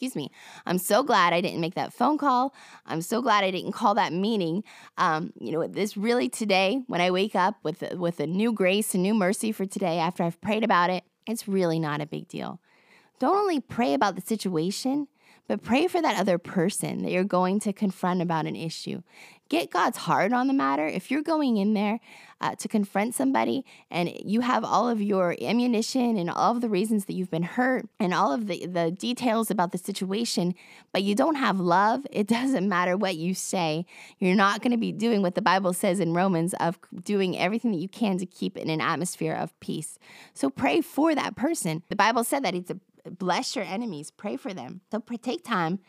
excuse 0.01 0.17
me. 0.17 0.31
I'm 0.67 0.79
so 0.79 1.03
glad 1.03 1.33
I 1.33 1.41
didn't 1.41 1.61
make 1.61 1.75
that 1.75 1.93
phone 1.93 2.17
call. 2.17 2.55
I'm 2.87 3.03
so 3.03 3.21
glad 3.21 3.45
I 3.45 3.51
didn't 3.51 3.73
call 3.73 3.95
that 3.95 4.13
meeting. 4.13 4.65
Um, 4.97 5.33
you 5.39 5.53
know, 5.53 5.67
this 5.67 5.97
really 5.97 6.29
today, 6.29 6.83
when 6.87 7.01
I 7.01 7.11
wake 7.11 7.35
up 7.35 7.57
with 7.63 7.83
with 7.93 8.21
a 8.21 8.27
new 8.27 8.53
grace 8.53 8.95
and 8.95 9.03
new 9.03 9.15
mercy 9.15 9.53
for 9.53 9.67
today, 9.67 9.99
after 9.99 10.23
I've 10.23 10.41
prayed 10.41 10.65
about 10.65 10.91
it, 10.91 11.05
it's 11.27 11.49
really 11.49 11.79
not 11.79 12.01
a 12.01 12.07
big 12.07 12.29
deal. 12.29 12.61
Don't 13.19 13.37
only 13.37 13.61
pray 13.61 13.95
about 13.95 14.15
the 14.15 14.23
situation, 14.23 15.09
but 15.47 15.63
pray 15.63 15.87
for 15.87 16.01
that 16.01 16.19
other 16.19 16.39
person 16.39 17.03
that 17.03 17.11
you're 17.11 17.25
going 17.25 17.61
to 17.61 17.73
confront 17.73 18.23
about 18.23 18.47
an 18.47 18.57
issue 18.57 19.03
get 19.51 19.71
God's 19.71 19.99
heart 19.99 20.33
on 20.33 20.47
the 20.47 20.55
matter. 20.55 20.87
If 20.87 21.11
you're 21.11 21.23
going 21.23 21.59
in 21.59 21.75
there 21.75 21.99
uh, 22.41 22.55
to 22.55 22.69
confront 22.69 23.15
somebody 23.15 23.67
and 23.91 24.11
you 24.25 24.41
have 24.41 24.65
all 24.65 24.89
of 24.89 25.03
your 25.03 25.37
ammunition 25.43 26.17
and 26.17 26.31
all 26.31 26.53
of 26.53 26.63
the 26.63 26.69
reasons 26.69 27.05
that 27.07 27.15
you've 27.15 27.33
been 27.33 27.43
hurt 27.43 27.87
and 27.99 28.15
all 28.15 28.33
of 28.33 28.47
the, 28.47 28.65
the 28.67 28.93
details 28.93 29.51
about 29.51 29.73
the 29.73 29.79
situation, 29.79 30.55
but 30.93 31.03
you 31.03 31.17
don't 31.17 31.35
have 31.35 31.59
love, 31.59 32.07
it 32.13 32.27
doesn't 32.29 32.69
matter 32.69 32.97
what 32.97 33.17
you 33.17 33.35
say. 33.35 33.85
You're 34.21 34.37
not 34.37 34.63
going 34.63 34.71
to 34.71 34.79
be 34.79 34.93
doing 34.93 35.21
what 35.21 35.35
the 35.35 35.43
Bible 35.43 35.73
says 35.73 35.99
in 36.01 36.15
Romans 36.15 36.55
of 36.55 36.79
doing 37.03 37.37
everything 37.37 37.73
that 37.73 37.81
you 37.81 37.89
can 37.89 38.19
to 38.19 38.27
keep 38.27 38.57
in 38.57 38.71
an 38.71 38.81
atmosphere 38.81 39.35
of 39.35 39.59
peace. 39.59 39.99
So 40.33 40.49
pray 40.49 40.81
for 40.81 41.15
that 41.17 41.35
person. 41.35 41.83
The 41.89 41.97
Bible 41.97 42.23
said 42.23 42.45
that 42.45 42.55
it's 42.55 42.71
a 42.71 42.79
bless 43.11 43.57
your 43.57 43.65
enemies, 43.65 44.11
pray 44.11 44.37
for 44.37 44.55
them. 44.55 44.83
So 44.93 45.01
take 45.01 45.43
time 45.43 45.81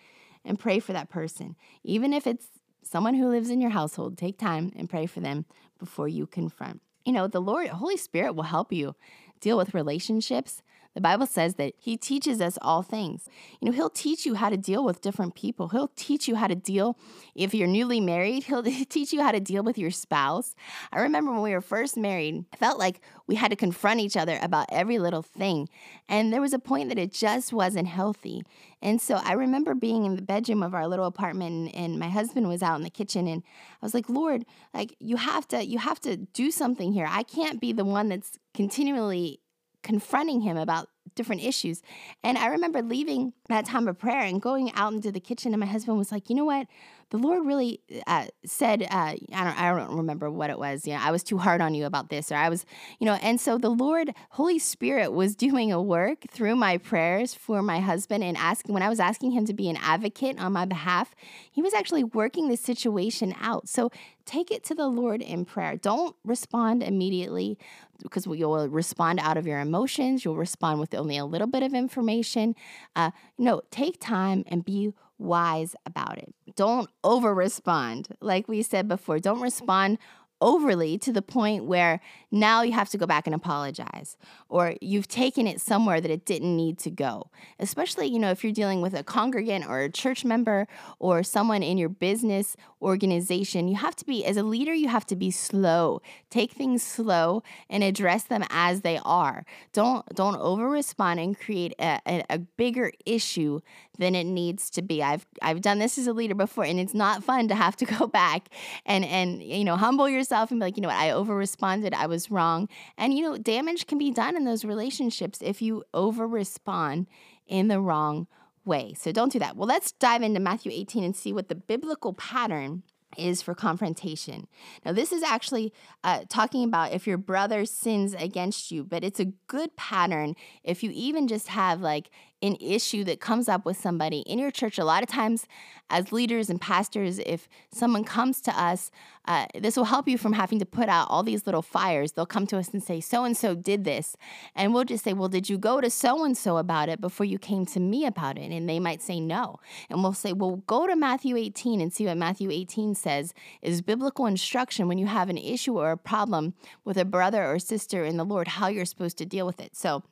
and 0.44 0.58
pray 0.58 0.80
for 0.80 0.94
that 0.94 1.10
person. 1.10 1.56
Even 1.84 2.13
if 2.13 2.25
it's 2.25 2.48
someone 2.84 3.16
who 3.16 3.28
lives 3.28 3.50
in 3.50 3.62
your 3.62 3.72
household, 3.72 4.18
take 4.18 4.38
time 4.38 4.72
and 4.76 4.90
pray 4.90 5.06
for 5.06 5.20
them 5.20 5.46
before 5.80 6.08
you 6.08 6.26
confront. 6.28 6.82
You 7.06 7.14
know, 7.14 7.28
the 7.28 7.42
Lord, 7.42 7.68
Holy 7.68 7.98
Spirit 7.98 8.36
will 8.36 8.44
help 8.44 8.72
you 8.72 8.96
deal 9.40 9.58
with 9.58 9.74
relationships 9.74 10.62
the 10.93 11.01
Bible 11.01 11.25
says 11.25 11.55
that 11.55 11.74
He 11.77 11.98
teaches 11.98 12.41
us 12.41 12.57
all 12.62 12.81
things. 12.81 13.27
You 13.60 13.67
know, 13.67 13.71
He'll 13.71 13.89
teach 13.89 14.25
you 14.25 14.36
how 14.36 14.50
to 14.50 14.57
deal 14.57 14.83
with 14.83 15.01
different 15.01 15.36
people. 15.36 15.69
He'll 15.69 15.91
teach 15.95 16.27
you 16.27 16.36
how 16.36 16.48
to 16.48 16.55
deal, 16.55 16.98
if 17.36 17.53
you're 17.53 17.67
newly 17.67 18.00
married, 18.00 18.43
He'll 18.45 18.63
teach 18.63 19.13
you 19.13 19.21
how 19.21 19.31
to 19.31 19.39
deal 19.39 19.63
with 19.63 19.77
your 19.77 19.91
spouse. 19.91 20.55
I 20.91 21.01
remember 21.01 21.31
when 21.31 21.41
we 21.41 21.53
were 21.53 21.62
first 21.62 21.98
married, 21.98 22.45
I 22.53 22.57
felt 22.57 22.79
like 22.79 23.01
we 23.27 23.36
had 23.36 23.51
to 23.51 23.55
confront 23.55 24.00
each 24.00 24.17
other 24.17 24.39
about 24.41 24.67
every 24.69 25.00
little 25.00 25.21
thing. 25.21 25.69
And 26.10 26.33
there 26.33 26.41
was 26.41 26.53
a 26.53 26.60
point 26.60 26.89
that 26.89 27.00
it 27.00 27.13
just 27.13 27.53
wasn't 27.53 27.88
healthy. 27.88 28.43
And 28.81 29.00
so 29.00 29.19
I 29.24 29.33
remember 29.33 29.75
being 29.75 30.05
in 30.05 30.15
the 30.15 30.21
bedroom 30.21 30.63
of 30.63 30.74
our 30.74 30.88
little 30.88 31.05
apartment 31.05 31.71
and, 31.75 32.00
my 32.01 32.10
husband 32.10 32.48
was 32.48 32.63
out 32.63 32.77
in 32.77 32.83
the 32.83 32.89
kitchen 32.89 33.27
and 33.27 33.43
I 33.81 33.86
was 33.86 33.93
like, 33.93 34.10
"Lord, 34.10 34.45
like 34.74 34.95
you 35.00 35.17
have 35.17 35.48
to 35.50 35.63
you 35.63 35.77
have 35.77 36.00
to 36.01 36.17
do 36.17 36.50
something 36.50 36.93
here. 36.93 37.05
I 37.07 37.21
can't 37.24 37.62
be 37.62 37.74
the 37.74 37.86
one 37.86 38.10
that's 38.10 38.39
continually 38.53 39.40
confronting 39.84 40.42
him 40.42 40.58
about 40.58 40.88
different 41.16 41.44
issues. 41.44 41.82
And 42.24 42.38
I 42.38 42.48
remember 42.48 42.82
leaving 42.82 43.34
that 43.50 43.66
time 43.66 43.88
of 43.88 43.98
prayer 43.98 44.22
and 44.22 44.42
going 44.42 44.72
out 44.74 44.94
into 44.94 45.12
the 45.12 45.20
kitchen, 45.20 45.54
and 45.54 45.60
my 45.60 45.66
husband 45.66 45.98
was 45.98 46.12
like, 46.12 46.30
"You 46.30 46.36
know 46.36 46.46
what? 46.46 46.68
the 47.12 47.18
Lord 47.18 47.46
really 47.46 47.82
uh, 48.08 48.28
said, 48.46 48.84
uh, 48.84 48.86
I 48.94 49.18
don't, 49.30 49.62
I 49.62 49.76
don't 49.76 49.98
remember 49.98 50.32
what 50.32 50.50
it 50.50 50.58
was. 50.58 50.88
You 50.88 50.94
know, 50.94 51.02
I 51.02 51.12
was 51.12 51.24
too 51.24 51.38
hard 51.38 51.60
on 51.60 51.76
you 51.76 51.86
about 51.86 52.10
this, 52.10 52.32
or 52.32 52.36
I 52.36 52.48
was, 52.48 52.66
you 53.00 53.06
know, 53.06 53.20
and 53.22 53.40
so 53.40 53.58
the 53.58 53.70
Lord, 53.70 54.14
Holy 54.32 54.58
Spirit, 54.58 55.12
was 55.12 55.36
doing 55.36 55.74
a 55.74 55.82
work 55.82 56.20
through 56.32 56.56
my 56.56 56.78
prayers 56.78 57.34
for 57.34 57.62
my 57.62 57.82
husband 57.82 58.24
and 58.24 58.38
asking 58.38 58.74
when 58.74 58.82
I 58.82 58.90
was 58.90 59.02
asking 59.02 59.32
him 59.32 59.46
to 59.46 59.54
be 59.54 59.70
an 59.70 59.78
advocate 59.78 60.40
on 60.40 60.54
my 60.54 60.64
behalf, 60.64 61.14
he 61.52 61.62
was 61.62 61.74
actually 61.74 62.06
working 62.06 62.48
the 62.48 62.56
situation 62.56 63.36
out. 63.42 63.68
So 63.68 63.92
take 64.25 64.51
it 64.51 64.63
to 64.66 64.75
the 64.75 64.88
Lord 64.88 65.22
in 65.22 65.46
prayer. 65.46 65.78
Don't 65.78 66.16
respond 66.24 66.84
immediately 66.84 67.58
because 68.01 68.25
you'll 68.25 68.68
respond 68.70 69.20
out 69.20 69.38
of 69.38 69.46
your 69.46 69.60
emotions. 69.60 70.25
You'll 70.25 70.38
respond 70.38 70.80
with 70.80 70.94
only 70.94 71.18
a 71.18 71.25
little 71.25 71.48
bit 71.48 71.63
of 71.63 71.74
information. 71.74 72.56
Uh, 72.96 73.12
no, 73.38 73.62
take 73.72 74.00
time 74.00 74.44
and 74.48 74.66
be 74.66 74.94
wise 75.18 75.75
about 75.86 76.18
it. 76.18 76.34
Don't 76.56 76.90
over 77.04 77.34
respond. 77.34 78.10
Like 78.20 78.48
we 78.48 78.62
said 78.63 78.88
before, 78.88 79.20
don't 79.20 79.42
respond 79.42 80.00
overly 80.41 80.98
to 80.98 81.13
the 81.13 81.21
point 81.21 81.65
where 81.65 82.01
now 82.31 82.62
you 82.62 82.71
have 82.71 82.89
to 82.89 82.98
go 82.98 83.05
back 83.05 83.27
and 83.27 83.36
apologize 83.36 84.17
or 84.50 84.75
you've 84.81 85.07
taken 85.07 85.48
it 85.48 85.62
somewhere 85.62 86.01
that 86.01 86.12
it 86.12 86.25
didn't 86.25 86.55
need 86.55 86.77
to 86.79 86.89
go. 86.89 87.29
Especially 87.60 88.07
you 88.07 88.19
know 88.19 88.31
if 88.31 88.43
you're 88.43 88.53
dealing 88.53 88.81
with 88.81 88.93
a 88.93 89.03
congregant 89.03 89.67
or 89.67 89.81
a 89.81 89.89
church 89.89 90.25
member 90.25 90.67
or 91.00 91.24
someone 91.24 91.63
in 91.63 91.77
your 91.77 91.89
business 91.89 92.57
organization 92.81 93.67
you 93.67 93.75
have 93.75 93.95
to 93.95 94.05
be 94.05 94.25
as 94.25 94.38
a 94.38 94.43
leader 94.43 94.74
you 94.74 94.88
have 94.88 95.05
to 95.05 95.15
be 95.15 95.31
slow. 95.31 96.01
Take 96.29 96.51
things 96.51 96.81
slow 96.83 97.43
and 97.69 97.83
address 97.83 98.24
them 98.24 98.43
as 98.50 98.81
they 98.81 99.00
are. 99.05 99.45
Don't 99.74 100.05
don't 100.15 100.38
over 100.38 100.69
respond 100.69 101.19
and 101.19 101.39
create 101.39 101.74
a, 101.79 102.00
a, 102.07 102.24
a 102.29 102.39
bigger 102.39 102.91
issue 103.05 103.62
than 104.01 104.15
it 104.15 104.25
needs 104.25 104.70
to 104.70 104.81
be 104.81 105.03
i've 105.03 105.25
i've 105.41 105.62
done 105.62 105.79
this 105.79 105.98
as 105.98 106.08
a 106.08 106.13
leader 106.13 106.36
before 106.36 106.63
and 106.63 106.79
it's 106.79 106.93
not 106.93 107.24
fun 107.24 107.48
to 107.48 107.55
have 107.55 107.75
to 107.75 107.86
go 107.98 108.08
back 108.08 108.50
and 108.86 109.05
and 109.05 109.43
you 109.43 109.63
know 109.63 109.75
humble 109.75 110.08
yourself 110.08 110.51
and 110.51 110.60
be 110.60 110.65
like, 110.65 110.77
you 110.77 110.81
know 110.81 110.88
what, 110.88 110.98
I 110.98 111.12
over 111.12 111.36
responded, 111.36 111.93
I 111.93 112.08
was 112.08 112.31
wrong. 112.31 112.70
And, 112.98 113.13
you 113.13 113.24
know, 113.24 113.38
damage 113.38 113.88
can 113.88 113.98
be 113.98 114.12
done 114.12 114.36
in 114.36 114.46
those 114.46 114.63
relationships 114.63 115.39
if 115.41 115.62
you 115.62 115.84
over 115.93 116.27
respond 116.27 117.08
in 117.48 117.67
the 117.67 117.81
wrong 117.81 118.27
way. 118.63 118.93
So 118.98 119.12
don't 119.12 119.31
do 119.31 119.39
that. 119.39 119.58
Well, 119.58 119.67
let's 119.67 119.91
dive 119.91 120.22
into 120.22 120.39
Matthew 120.39 120.72
18 120.72 121.03
and 121.03 121.15
see 121.15 121.34
what 121.34 121.50
the 121.50 121.55
biblical 121.55 122.13
pattern 122.13 122.84
is 123.17 123.41
for 123.41 123.53
confrontation. 123.53 124.48
Now, 124.86 124.93
this 124.93 125.12
is 125.12 125.24
actually 125.24 125.74
uh, 126.03 126.22
talking 126.29 126.63
about 126.63 126.93
if 126.93 127.05
your 127.05 127.17
brother 127.17 127.65
sins 127.65 128.13
against 128.13 128.72
you, 128.72 128.86
but 128.86 129.03
it's 129.03 129.20
a 129.20 129.34
good 129.48 129.75
pattern 129.75 130.36
if 130.63 130.81
you 130.84 130.91
even 130.93 131.27
just 131.27 131.50
have 131.50 131.81
like 131.81 132.10
an 132.41 132.57
issue 132.60 133.03
that 133.03 133.19
comes 133.19 133.48
up 133.48 133.65
with 133.65 133.77
somebody 133.77 134.19
in 134.19 134.39
your 134.39 134.51
church. 134.51 134.77
A 134.77 134.86
lot 134.86 135.03
of 135.03 135.10
times, 135.10 135.48
as 135.89 136.12
leaders 136.12 136.50
and 136.50 136.60
pastors, 136.60 137.19
if 137.19 137.48
someone 137.71 138.03
comes 138.03 138.41
to 138.41 138.60
us, 138.60 138.89
uh, 139.25 139.45
this 139.60 139.77
will 139.77 139.86
help 139.86 140.07
you 140.07 140.17
from 140.17 140.33
having 140.33 140.57
to 140.57 140.65
put 140.65 140.89
out 140.89 141.07
all 141.10 141.21
these 141.21 141.45
little 141.45 141.62
fires. 141.62 142.13
They'll 142.13 142.25
come 142.25 142.48
to 142.48 142.57
us 142.57 142.69
and 142.69 142.81
say, 142.81 143.00
So 143.00 143.24
and 143.24 143.38
so 143.38 143.53
did 143.53 143.83
this. 143.83 144.15
And 144.55 144.74
we'll 144.74 144.86
just 144.86 145.03
say, 145.03 145.13
Well, 145.13 145.29
did 145.29 145.50
you 145.50 145.57
go 145.57 145.81
to 145.81 145.89
so 145.89 146.24
and 146.24 146.36
so 146.36 146.57
about 146.57 146.89
it 146.89 147.00
before 147.00 147.25
you 147.25 147.38
came 147.38 147.65
to 147.67 147.79
me 147.79 148.05
about 148.05 148.38
it? 148.38 148.51
And 148.51 148.67
they 148.67 148.79
might 148.79 149.01
say 149.01 149.19
no. 149.19 149.60
And 149.89 150.01
we'll 150.01 150.13
say, 150.13 150.33
Well, 150.33 150.63
go 150.65 150.88
to 150.88 150.95
Matthew 150.95 151.38
18 151.38 151.79
and 151.79 151.93
see 151.93 152.07
what 152.07 152.17
Matthew 152.17 152.50
18 152.50 152.95
says 152.95 153.33
is 153.62 153.81
biblical 153.81 154.25
instruction 154.25 154.88
when 154.88 154.98
you 154.98 155.05
have 155.05 155.29
an 155.29 155.38
issue 155.38 155.77
or 155.77 155.91
a 155.91 155.98
problem 155.98 156.55
with 156.83 156.98
a 156.98 157.05
brother 157.05 157.45
or 157.45 157.60
sister 157.60 158.03
in 158.03 158.17
the 158.17 158.25
Lord, 158.25 158.48
how 158.48 158.67
you're 158.67 158.86
supposed 158.86 159.17
to 159.19 159.25
deal 159.25 159.45
with 159.45 159.60
it. 159.60 159.75
So 159.75 160.03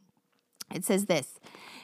it 0.73 0.85
says 0.85 1.05
this 1.05 1.39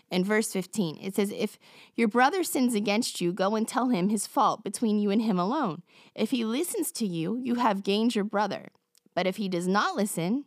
in 0.10 0.24
verse 0.24 0.52
15. 0.52 1.00
It 1.02 1.16
says, 1.16 1.32
If 1.32 1.58
your 1.96 2.08
brother 2.08 2.44
sins 2.44 2.76
against 2.76 3.22
you, 3.22 3.34
go 3.34 3.56
and 3.56 3.68
tell 3.68 3.90
him 3.90 4.10
his 4.10 4.28
fault 4.28 4.64
between 4.64 5.00
you 5.00 5.12
and 5.12 5.22
him 5.22 5.40
alone. 5.40 5.84
If 6.14 6.32
he 6.32 6.46
listens 6.46 6.92
to 6.94 7.06
you, 7.06 7.38
you 7.38 7.56
have 7.56 7.84
gained 7.84 8.16
your 8.16 8.24
brother. 8.24 8.70
But 9.14 9.28
if 9.28 9.38
he 9.38 9.50
does 9.50 9.68
not 9.68 9.96
listen, 9.96 10.46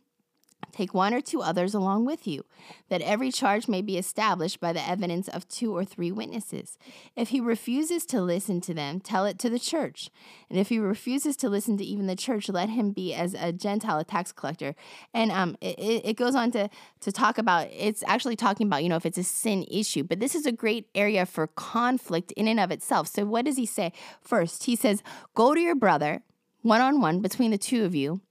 Take 0.71 0.93
one 0.93 1.13
or 1.13 1.21
two 1.21 1.41
others 1.41 1.73
along 1.73 2.05
with 2.05 2.27
you, 2.27 2.45
that 2.89 3.01
every 3.01 3.31
charge 3.31 3.67
may 3.67 3.81
be 3.81 3.97
established 3.97 4.59
by 4.59 4.71
the 4.71 4.87
evidence 4.87 5.27
of 5.27 5.47
two 5.47 5.75
or 5.75 5.83
three 5.83 6.11
witnesses. 6.11 6.77
If 7.15 7.29
he 7.29 7.39
refuses 7.39 8.05
to 8.07 8.21
listen 8.21 8.61
to 8.61 8.73
them, 8.73 8.99
tell 8.99 9.25
it 9.25 9.39
to 9.39 9.49
the 9.49 9.59
church. 9.59 10.09
And 10.49 10.59
if 10.59 10.69
he 10.69 10.79
refuses 10.79 11.35
to 11.37 11.49
listen 11.49 11.77
to 11.77 11.83
even 11.83 12.07
the 12.07 12.15
church, 12.15 12.49
let 12.49 12.69
him 12.69 12.91
be 12.91 13.13
as 13.13 13.33
a 13.33 13.51
Gentile, 13.51 13.99
a 13.99 14.03
tax 14.03 14.31
collector. 14.31 14.75
And 15.13 15.31
um, 15.31 15.57
it, 15.61 16.01
it 16.05 16.17
goes 16.17 16.35
on 16.35 16.51
to, 16.51 16.69
to 17.01 17.11
talk 17.11 17.37
about, 17.37 17.67
it's 17.71 18.03
actually 18.05 18.35
talking 18.35 18.67
about, 18.67 18.83
you 18.83 18.89
know, 18.89 18.97
if 18.97 19.05
it's 19.05 19.17
a 19.17 19.23
sin 19.23 19.65
issue, 19.69 20.03
but 20.03 20.19
this 20.19 20.35
is 20.35 20.45
a 20.45 20.51
great 20.51 20.87
area 20.93 21.25
for 21.25 21.47
conflict 21.47 22.31
in 22.33 22.47
and 22.47 22.59
of 22.59 22.71
itself. 22.71 23.07
So 23.07 23.25
what 23.25 23.45
does 23.45 23.57
he 23.57 23.65
say? 23.65 23.91
First, 24.21 24.65
he 24.65 24.75
says, 24.75 25.03
go 25.35 25.53
to 25.53 25.59
your 25.59 25.75
brother 25.75 26.21
one 26.61 26.81
on 26.81 26.99
one 26.99 27.21
between 27.21 27.51
the 27.51 27.57
two 27.57 27.85
of 27.85 27.95
you, 27.95 28.21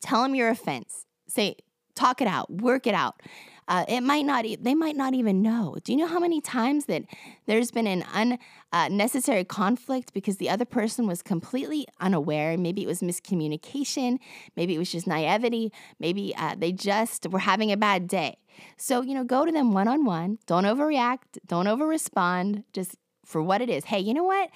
tell 0.00 0.24
him 0.24 0.34
your 0.34 0.50
offense 0.50 1.05
say, 1.28 1.56
talk 1.94 2.20
it 2.20 2.28
out, 2.28 2.50
work 2.50 2.86
it 2.86 2.94
out. 2.94 3.20
Uh, 3.68 3.84
it 3.88 4.00
might 4.00 4.24
not, 4.24 4.44
e- 4.44 4.56
they 4.56 4.74
might 4.74 4.94
not 4.94 5.12
even 5.12 5.42
know. 5.42 5.76
Do 5.82 5.92
you 5.92 5.98
know 5.98 6.06
how 6.06 6.20
many 6.20 6.40
times 6.40 6.84
that 6.84 7.02
there's 7.46 7.72
been 7.72 7.88
an 7.88 8.38
unnecessary 8.72 9.40
uh, 9.40 9.44
conflict 9.44 10.12
because 10.12 10.36
the 10.36 10.48
other 10.48 10.64
person 10.64 11.06
was 11.08 11.20
completely 11.20 11.86
unaware? 12.00 12.56
Maybe 12.56 12.84
it 12.84 12.86
was 12.86 13.00
miscommunication, 13.00 14.18
maybe 14.56 14.76
it 14.76 14.78
was 14.78 14.92
just 14.92 15.08
naivety, 15.08 15.72
maybe 15.98 16.32
uh, 16.36 16.54
they 16.56 16.70
just 16.70 17.28
were 17.28 17.40
having 17.40 17.72
a 17.72 17.76
bad 17.76 18.06
day. 18.06 18.36
So, 18.76 19.02
you 19.02 19.14
know, 19.14 19.24
go 19.24 19.44
to 19.44 19.50
them 19.50 19.72
one 19.72 19.88
on 19.88 20.04
one. 20.04 20.38
Don't 20.46 20.64
overreact, 20.64 21.38
don't 21.46 21.66
over 21.66 21.86
respond. 21.86 22.62
Just 22.72 22.96
for 23.26 23.42
what 23.42 23.60
it 23.60 23.68
is. 23.68 23.84
Hey, 23.84 24.00
you 24.00 24.14
know 24.14 24.24
what? 24.24 24.50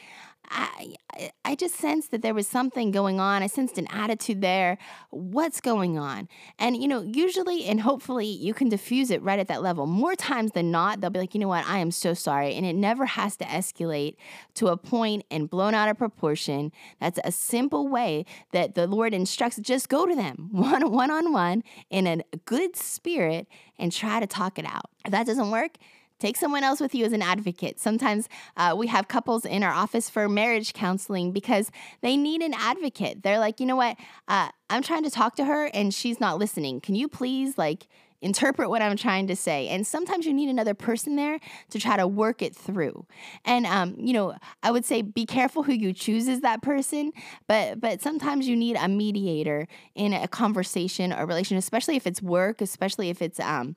I, 0.52 0.96
I 1.44 1.54
just 1.54 1.76
sensed 1.76 2.10
that 2.10 2.22
there 2.22 2.34
was 2.34 2.48
something 2.48 2.90
going 2.90 3.20
on. 3.20 3.42
I 3.42 3.46
sensed 3.46 3.78
an 3.78 3.86
attitude 3.90 4.40
there. 4.40 4.78
What's 5.10 5.60
going 5.60 5.96
on? 5.96 6.28
And, 6.58 6.76
you 6.76 6.88
know, 6.88 7.02
usually 7.02 7.64
and 7.66 7.80
hopefully 7.82 8.26
you 8.26 8.52
can 8.52 8.68
diffuse 8.68 9.10
it 9.10 9.22
right 9.22 9.38
at 9.38 9.46
that 9.48 9.62
level. 9.62 9.86
More 9.86 10.16
times 10.16 10.52
than 10.52 10.70
not, 10.72 11.00
they'll 11.00 11.10
be 11.10 11.20
like, 11.20 11.34
you 11.34 11.40
know 11.40 11.48
what? 11.48 11.66
I 11.66 11.78
am 11.78 11.92
so 11.92 12.14
sorry. 12.14 12.54
And 12.54 12.66
it 12.66 12.74
never 12.74 13.06
has 13.06 13.36
to 13.36 13.44
escalate 13.44 14.16
to 14.54 14.68
a 14.68 14.76
point 14.76 15.24
and 15.30 15.48
blown 15.48 15.74
out 15.74 15.88
of 15.88 15.98
proportion. 15.98 16.72
That's 17.00 17.20
a 17.22 17.30
simple 17.30 17.86
way 17.86 18.24
that 18.52 18.74
the 18.74 18.88
Lord 18.88 19.14
instructs. 19.14 19.58
Just 19.58 19.88
go 19.88 20.06
to 20.06 20.16
them 20.16 20.48
one, 20.52 20.90
one 20.90 21.10
on 21.10 21.32
one 21.32 21.62
in 21.90 22.06
a 22.06 22.22
good 22.44 22.74
spirit 22.76 23.46
and 23.78 23.92
try 23.92 24.18
to 24.18 24.26
talk 24.26 24.58
it 24.58 24.64
out. 24.64 24.90
If 25.04 25.12
that 25.12 25.26
doesn't 25.26 25.50
work, 25.50 25.76
Take 26.20 26.36
someone 26.36 26.62
else 26.62 26.80
with 26.80 26.94
you 26.94 27.04
as 27.04 27.12
an 27.12 27.22
advocate. 27.22 27.80
Sometimes 27.80 28.28
uh, 28.56 28.74
we 28.76 28.86
have 28.86 29.08
couples 29.08 29.44
in 29.44 29.62
our 29.62 29.72
office 29.72 30.08
for 30.08 30.28
marriage 30.28 30.72
counseling 30.74 31.32
because 31.32 31.70
they 32.02 32.16
need 32.16 32.42
an 32.42 32.54
advocate. 32.54 33.22
They're 33.22 33.40
like, 33.40 33.58
you 33.58 33.66
know 33.66 33.76
what? 33.76 33.96
Uh, 34.28 34.50
I'm 34.68 34.82
trying 34.82 35.02
to 35.04 35.10
talk 35.10 35.34
to 35.36 35.44
her 35.46 35.66
and 35.74 35.92
she's 35.92 36.20
not 36.20 36.38
listening. 36.38 36.80
Can 36.80 36.94
you 36.94 37.08
please, 37.08 37.58
like, 37.58 37.88
interpret 38.22 38.68
what 38.68 38.82
I'm 38.82 38.96
trying 38.96 39.26
to 39.28 39.36
say. 39.36 39.68
And 39.68 39.86
sometimes 39.86 40.26
you 40.26 40.32
need 40.32 40.48
another 40.48 40.74
person 40.74 41.16
there 41.16 41.38
to 41.70 41.78
try 41.78 41.96
to 41.96 42.06
work 42.06 42.42
it 42.42 42.54
through. 42.54 43.06
And 43.44 43.66
um, 43.66 43.94
you 43.98 44.12
know, 44.12 44.34
I 44.62 44.70
would 44.70 44.84
say 44.84 45.02
be 45.02 45.26
careful 45.26 45.62
who 45.62 45.72
you 45.72 45.92
choose 45.92 46.28
as 46.28 46.40
that 46.40 46.62
person, 46.62 47.12
but 47.46 47.80
but 47.80 48.02
sometimes 48.02 48.46
you 48.46 48.56
need 48.56 48.76
a 48.76 48.88
mediator 48.88 49.66
in 49.94 50.12
a 50.12 50.28
conversation 50.28 51.12
or 51.12 51.26
relation, 51.26 51.56
especially 51.56 51.96
if 51.96 52.06
it's 52.06 52.20
work, 52.20 52.60
especially 52.60 53.08
if 53.08 53.22
it's 53.22 53.40
um 53.40 53.76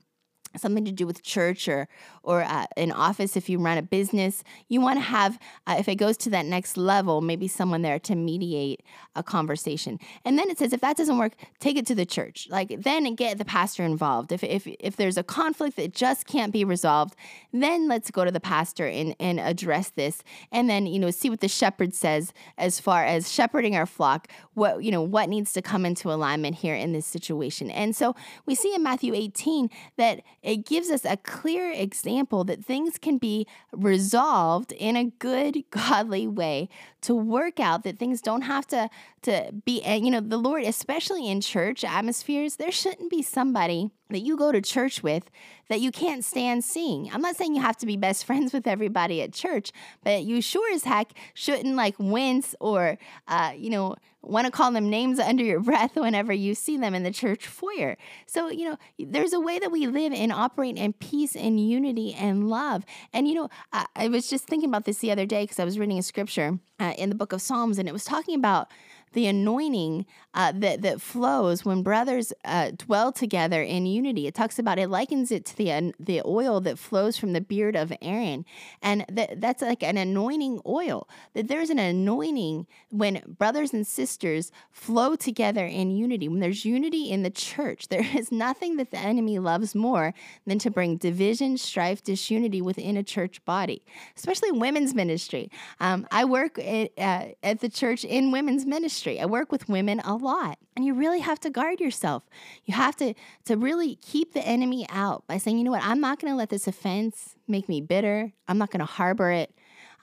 something 0.57 0.85
to 0.85 0.91
do 0.91 1.05
with 1.07 1.23
church 1.23 1.67
or 1.67 1.87
or 2.23 2.43
uh, 2.43 2.65
an 2.77 2.91
office 2.91 3.35
if 3.35 3.49
you 3.49 3.59
run 3.59 3.77
a 3.77 3.81
business 3.81 4.43
you 4.67 4.79
want 4.79 4.97
to 4.97 5.03
have 5.03 5.39
uh, 5.67 5.75
if 5.77 5.87
it 5.87 5.95
goes 5.95 6.17
to 6.17 6.29
that 6.29 6.45
next 6.45 6.77
level 6.77 7.21
maybe 7.21 7.47
someone 7.47 7.81
there 7.81 7.99
to 7.99 8.15
mediate 8.15 8.81
a 9.15 9.23
conversation. 9.23 9.99
And 10.25 10.37
then 10.37 10.49
it 10.49 10.57
says 10.57 10.73
if 10.73 10.81
that 10.81 10.97
doesn't 10.97 11.17
work 11.17 11.33
take 11.59 11.77
it 11.77 11.85
to 11.87 11.95
the 11.95 12.05
church. 12.05 12.47
Like 12.49 12.81
then 12.81 13.15
get 13.15 13.37
the 13.37 13.45
pastor 13.45 13.83
involved. 13.83 14.31
If 14.31 14.43
if 14.43 14.67
if 14.67 14.95
there's 14.95 15.17
a 15.17 15.23
conflict 15.23 15.75
that 15.77 15.93
just 15.93 16.25
can't 16.25 16.51
be 16.51 16.63
resolved 16.63 17.15
then 17.51 17.87
let's 17.87 18.11
go 18.11 18.25
to 18.25 18.31
the 18.31 18.39
pastor 18.39 18.87
and 18.87 19.15
and 19.19 19.39
address 19.39 19.89
this. 19.89 20.23
And 20.51 20.69
then 20.69 20.85
you 20.85 20.99
know 20.99 21.11
see 21.11 21.29
what 21.29 21.41
the 21.41 21.47
shepherd 21.47 21.93
says 21.93 22.33
as 22.57 22.79
far 22.79 23.05
as 23.05 23.31
shepherding 23.31 23.75
our 23.75 23.85
flock 23.85 24.27
what 24.53 24.83
you 24.83 24.91
know 24.91 25.01
what 25.01 25.29
needs 25.29 25.53
to 25.53 25.61
come 25.61 25.85
into 25.85 26.11
alignment 26.11 26.55
here 26.55 26.75
in 26.75 26.93
this 26.93 27.05
situation. 27.05 27.69
And 27.69 27.95
so 27.95 28.15
we 28.45 28.55
see 28.55 28.73
in 28.73 28.83
Matthew 28.83 29.13
18 29.13 29.69
that 29.97 30.21
it 30.43 30.65
gives 30.65 30.91
us 30.91 31.05
a 31.05 31.17
clear 31.17 31.71
example 31.71 32.43
that 32.43 32.63
things 32.63 32.97
can 32.97 33.17
be 33.17 33.47
resolved 33.71 34.73
in 34.73 34.95
a 34.95 35.05
good, 35.05 35.63
godly 35.71 36.27
way 36.27 36.69
to 37.01 37.15
work 37.15 37.59
out 37.59 37.83
that 37.83 37.97
things 37.97 38.21
don't 38.21 38.43
have 38.43 38.67
to 38.67 38.89
to 39.23 39.51
be 39.65 39.81
and 39.83 40.05
you 40.05 40.11
know 40.11 40.19
the 40.19 40.37
lord 40.37 40.63
especially 40.63 41.29
in 41.29 41.41
church 41.41 41.83
atmospheres 41.83 42.57
there 42.57 42.71
shouldn't 42.71 43.09
be 43.09 43.21
somebody 43.21 43.89
that 44.09 44.19
you 44.19 44.37
go 44.37 44.51
to 44.51 44.61
church 44.61 45.01
with 45.01 45.29
that 45.69 45.81
you 45.81 45.91
can't 45.91 46.23
stand 46.23 46.63
seeing. 46.63 47.09
I'm 47.11 47.21
not 47.21 47.35
saying 47.35 47.55
you 47.55 47.61
have 47.61 47.77
to 47.77 47.85
be 47.85 47.97
best 47.97 48.25
friends 48.27 48.53
with 48.53 48.67
everybody 48.67 49.21
at 49.21 49.33
church 49.33 49.71
but 50.03 50.23
you 50.23 50.41
sure 50.41 50.73
as 50.73 50.83
heck 50.83 51.13
shouldn't 51.33 51.75
like 51.75 51.95
wince 51.99 52.55
or 52.59 52.97
uh, 53.27 53.53
you 53.55 53.69
know 53.69 53.95
want 54.23 54.45
to 54.45 54.51
call 54.51 54.71
them 54.71 54.89
names 54.89 55.19
under 55.19 55.43
your 55.43 55.59
breath 55.61 55.95
whenever 55.95 56.33
you 56.33 56.55
see 56.55 56.77
them 56.77 56.95
in 56.95 57.03
the 57.03 57.11
church 57.11 57.45
foyer. 57.45 57.97
So, 58.25 58.49
you 58.49 58.69
know, 58.69 58.77
there's 58.97 59.33
a 59.33 59.39
way 59.39 59.59
that 59.59 59.71
we 59.71 59.85
live 59.87 60.13
and 60.13 60.31
operate 60.31 60.77
in 60.77 60.93
peace 60.93 61.35
and 61.35 61.59
unity 61.59 62.13
and 62.13 62.49
love. 62.49 62.85
And, 63.11 63.27
you 63.27 63.35
know, 63.35 63.49
I, 63.71 63.85
I 63.95 64.07
was 64.07 64.29
just 64.29 64.45
thinking 64.45 64.69
about 64.69 64.85
this 64.85 64.99
the 64.99 65.11
other 65.11 65.25
day 65.25 65.43
because 65.43 65.59
I 65.59 65.65
was 65.65 65.77
reading 65.77 65.99
a 65.99 66.03
scripture 66.03 66.59
uh, 66.79 66.93
in 66.97 67.09
the 67.09 67.15
book 67.15 67.33
of 67.33 67.41
Psalms 67.41 67.77
and 67.77 67.87
it 67.87 67.91
was 67.91 68.05
talking 68.05 68.35
about 68.35 68.69
the 69.13 69.27
anointing 69.27 70.05
uh, 70.33 70.51
that 70.55 70.81
that 70.81 71.01
flows 71.01 71.63
when 71.63 71.83
brothers 71.83 72.33
uh, 72.45 72.71
dwell 72.75 73.11
together 73.11 73.61
in 73.61 73.85
unity. 73.85 74.27
It 74.27 74.33
talks 74.33 74.57
about 74.57 74.79
it 74.79 74.89
likens 74.89 75.31
it 75.31 75.45
to 75.45 75.57
the 75.57 75.71
uh, 75.71 75.91
the 75.99 76.21
oil 76.25 76.59
that 76.61 76.79
flows 76.79 77.17
from 77.17 77.33
the 77.33 77.41
beard 77.41 77.75
of 77.75 77.93
Aaron, 78.01 78.45
and 78.81 79.05
that 79.09 79.39
that's 79.39 79.61
like 79.61 79.83
an 79.83 79.97
anointing 79.97 80.61
oil. 80.65 81.07
That 81.33 81.47
there's 81.47 81.69
an 81.69 81.79
anointing 81.79 82.67
when 82.89 83.21
brothers 83.37 83.73
and 83.73 83.85
sisters 83.85 84.51
flow 84.71 85.15
together 85.15 85.65
in 85.65 85.91
unity. 85.91 86.27
When 86.27 86.39
there's 86.39 86.65
unity 86.65 87.11
in 87.11 87.23
the 87.23 87.29
church, 87.29 87.87
there 87.89 88.05
is 88.15 88.31
nothing 88.31 88.77
that 88.77 88.91
the 88.91 88.97
enemy 88.99 89.39
loves 89.39 89.75
more 89.75 90.13
than 90.45 90.59
to 90.59 90.71
bring 90.71 90.97
division, 90.97 91.57
strife, 91.57 92.03
disunity 92.03 92.61
within 92.61 92.97
a 92.97 93.03
church 93.03 93.43
body, 93.45 93.83
especially 94.15 94.51
women's 94.51 94.93
ministry. 94.93 95.51
Um, 95.79 96.07
I 96.11 96.25
work 96.25 96.57
at, 96.59 96.91
uh, 96.97 97.25
at 97.43 97.59
the 97.59 97.69
church 97.69 98.03
in 98.03 98.31
women's 98.31 98.65
I 99.07 99.25
work 99.25 99.51
with 99.51 99.69
women 99.69 99.99
a 100.01 100.15
lot. 100.15 100.57
And 100.75 100.85
you 100.85 100.93
really 100.93 101.19
have 101.19 101.39
to 101.41 101.49
guard 101.49 101.79
yourself. 101.79 102.23
You 102.65 102.73
have 102.73 102.95
to 102.97 103.13
to 103.45 103.57
really 103.57 103.95
keep 103.95 104.33
the 104.33 104.45
enemy 104.45 104.85
out 104.89 105.25
by 105.27 105.37
saying, 105.37 105.57
you 105.57 105.63
know 105.63 105.71
what, 105.71 105.83
I'm 105.83 105.99
not 105.99 106.19
going 106.19 106.31
to 106.31 106.37
let 106.37 106.49
this 106.49 106.67
offense 106.67 107.35
make 107.47 107.69
me 107.69 107.81
bitter. 107.81 108.33
I'm 108.47 108.57
not 108.57 108.71
going 108.71 108.79
to 108.79 108.85
harbor 108.85 109.31
it. 109.31 109.53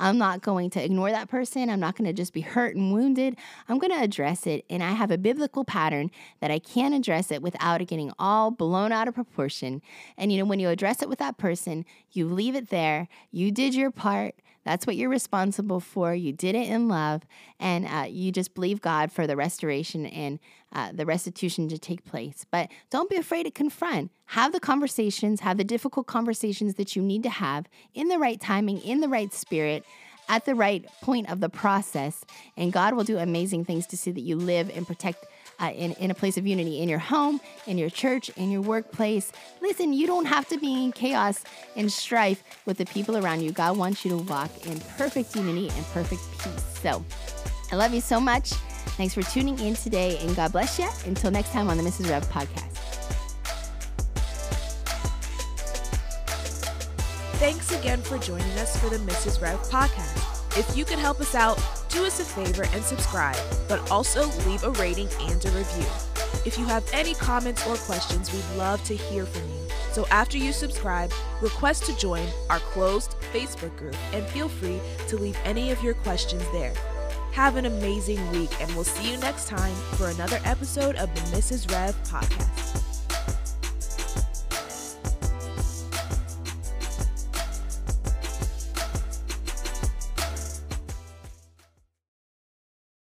I'm 0.01 0.17
not 0.17 0.41
going 0.41 0.71
to 0.71 0.83
ignore 0.83 1.11
that 1.11 1.29
person. 1.29 1.69
I'm 1.69 1.79
not 1.79 1.95
going 1.95 2.07
to 2.07 2.15
just 2.15 2.33
be 2.33 2.41
hurt 2.41 2.75
and 2.75 2.91
wounded. 2.91 3.37
I'm 3.69 3.79
going 3.79 3.93
to 3.93 4.03
address 4.03 4.47
it. 4.47 4.65
And 4.71 4.83
I 4.83 4.93
have 4.93 5.11
a 5.11 5.19
biblical 5.19 5.63
pattern 5.63 6.11
that 6.41 6.51
I 6.51 6.59
can 6.59 6.95
address 6.95 7.31
it 7.31 7.43
without 7.43 7.83
it 7.83 7.85
getting 7.85 8.11
all 8.19 8.51
blown 8.51 8.93
out 8.93 9.09
of 9.09 9.15
proportion. 9.15 9.83
And, 10.17 10.33
you 10.33 10.39
know, 10.39 10.47
when 10.47 10.59
you 10.59 10.71
address 10.71 11.03
it 11.03 11.09
with 11.11 11.19
that 11.19 11.37
person, 11.37 11.85
you 12.13 12.27
leave 12.27 12.57
it 12.57 12.71
there. 12.71 13.09
You 13.31 13.53
did 13.53 13.75
your 13.75 13.91
part. 13.91 14.35
That's 14.65 14.87
what 14.87 14.97
you're 14.97 15.11
responsible 15.11 15.81
for. 15.81 16.15
You 16.15 16.33
did 16.33 16.55
it 16.55 16.69
in 16.69 16.89
love, 16.89 17.23
and 17.59 17.87
uh, 17.87 18.07
you 18.09 18.31
just 18.31 18.55
believe 18.55 18.81
God 18.81 19.11
for 19.11 19.27
the 19.27 19.37
restoration 19.37 20.07
and 20.07 20.39
uh, 20.73 20.93
the 20.93 21.07
restitution 21.07 21.69
to 21.69 21.79
take 21.79 22.05
place. 22.05 22.45
But 22.51 22.71
don't 22.91 23.11
be 23.11 23.17
afraid 23.17 23.45
to 23.45 23.51
confront. 23.51 24.11
Have 24.27 24.53
the 24.53 24.61
conversations, 24.61 25.41
have 25.41 25.57
the 25.57 25.65
difficult 25.65 26.07
conversations 26.07 26.75
that 26.75 26.95
you 26.95 27.03
need 27.03 27.23
to 27.23 27.31
have 27.31 27.67
in 27.95 28.09
the 28.09 28.19
right 28.19 28.41
timing, 28.41 28.81
in 28.83 29.01
the 29.01 29.09
right 29.09 29.33
spirit 29.33 29.85
at 30.31 30.45
the 30.45 30.55
right 30.55 30.87
point 31.03 31.29
of 31.29 31.41
the 31.41 31.49
process, 31.49 32.25
and 32.57 32.73
God 32.73 32.95
will 32.95 33.03
do 33.03 33.19
amazing 33.19 33.65
things 33.65 33.85
to 33.89 33.97
see 33.97 34.13
that 34.13 34.21
you 34.21 34.37
live 34.37 34.71
and 34.71 34.87
protect 34.87 35.27
uh, 35.61 35.71
in, 35.71 35.93
in 35.93 36.11
a 36.11 36.15
place 36.15 36.37
of 36.37 36.47
unity 36.47 36.81
in 36.81 36.89
your 36.89 36.99
home, 36.99 37.41
in 37.67 37.79
your 37.79 37.91
church, 37.91 38.29
in 38.31 38.51
your 38.51 38.63
workplace. 38.63 39.33
Listen, 39.61 39.93
you 39.93 40.07
don't 40.07 40.27
have 40.27 40.49
to 40.49 40.59
be 40.59 40.85
in 40.85 40.93
chaos 40.93 41.45
and 41.77 41.91
strife 41.91 42.43
with 42.67 42.79
the 42.79 42.87
people 42.87 43.17
around 43.17 43.43
you. 43.43 43.53
God 43.53 43.77
wants 43.77 44.05
you 44.05 44.11
to 44.13 44.19
walk 44.19 44.51
in 44.67 44.81
perfect 44.97 45.35
unity 45.37 45.69
and 45.69 45.85
perfect 45.87 46.23
peace. 46.39 46.79
So 46.83 47.05
I 47.73 47.77
love 47.77 47.95
you 47.95 48.01
so 48.01 48.21
much. 48.21 48.51
Thanks 48.97 49.15
for 49.15 49.23
tuning 49.23 49.59
in 49.59 49.75
today, 49.75 50.19
and 50.19 50.35
God 50.35 50.53
bless 50.53 50.79
you. 50.79 50.89
Until 51.07 51.31
next 51.31 51.53
time 51.53 51.69
on 51.69 51.77
the 51.77 51.83
Mrs. 51.83 52.11
Rev 52.11 52.27
podcast. 52.29 52.67
Thanks 57.39 57.73
again 57.79 58.03
for 58.03 58.19
joining 58.19 58.51
us 58.59 58.79
for 58.79 58.91
the 58.91 58.99
Mrs. 58.99 59.41
Rev 59.41 59.59
podcast. 59.61 60.40
If 60.57 60.77
you 60.77 60.85
could 60.85 60.99
help 60.99 61.21
us 61.21 61.35
out, 61.35 61.63
do 61.89 62.05
us 62.05 62.19
a 62.19 62.25
favor 62.25 62.65
and 62.73 62.83
subscribe, 62.83 63.37
but 63.69 63.89
also 63.91 64.27
leave 64.49 64.65
a 64.65 64.71
rating 64.73 65.09
and 65.21 65.45
a 65.45 65.51
review. 65.51 65.87
If 66.45 66.59
you 66.59 66.65
have 66.65 66.89
any 66.93 67.15
comments 67.15 67.67
or 67.67 67.77
questions, 67.77 68.33
we'd 68.33 68.59
love 68.59 68.83
to 68.85 68.97
hear 68.97 69.27
from 69.27 69.49
you. 69.49 69.69
So 69.93 70.07
after 70.11 70.39
you 70.39 70.53
subscribe, 70.53 71.13
request 71.41 71.85
to 71.87 71.97
join 71.97 72.27
our 72.49 72.59
closed 72.59 73.15
Facebook 73.33 73.77
group 73.77 73.97
and 74.13 74.27
feel 74.27 74.49
free 74.49 74.81
to 75.09 75.17
leave 75.17 75.39
any 75.45 75.71
of 75.71 75.83
your 75.83 75.95
questions 75.95 76.45
there. 76.53 76.75
Have 77.33 77.57
an 77.57 77.67
amazing 77.67 78.31
week, 78.33 78.51
and 78.61 78.73
we'll 78.75 78.85
see 78.85 79.13
you 79.13 79.19
next 79.19 79.47
time 79.47 79.75
for 79.97 80.09
another 80.09 80.41
episode 80.45 80.97
of 80.97 81.15
the 81.15 81.21
Mrs. 81.37 81.71
Rev 81.71 81.95
podcast. 82.05 82.90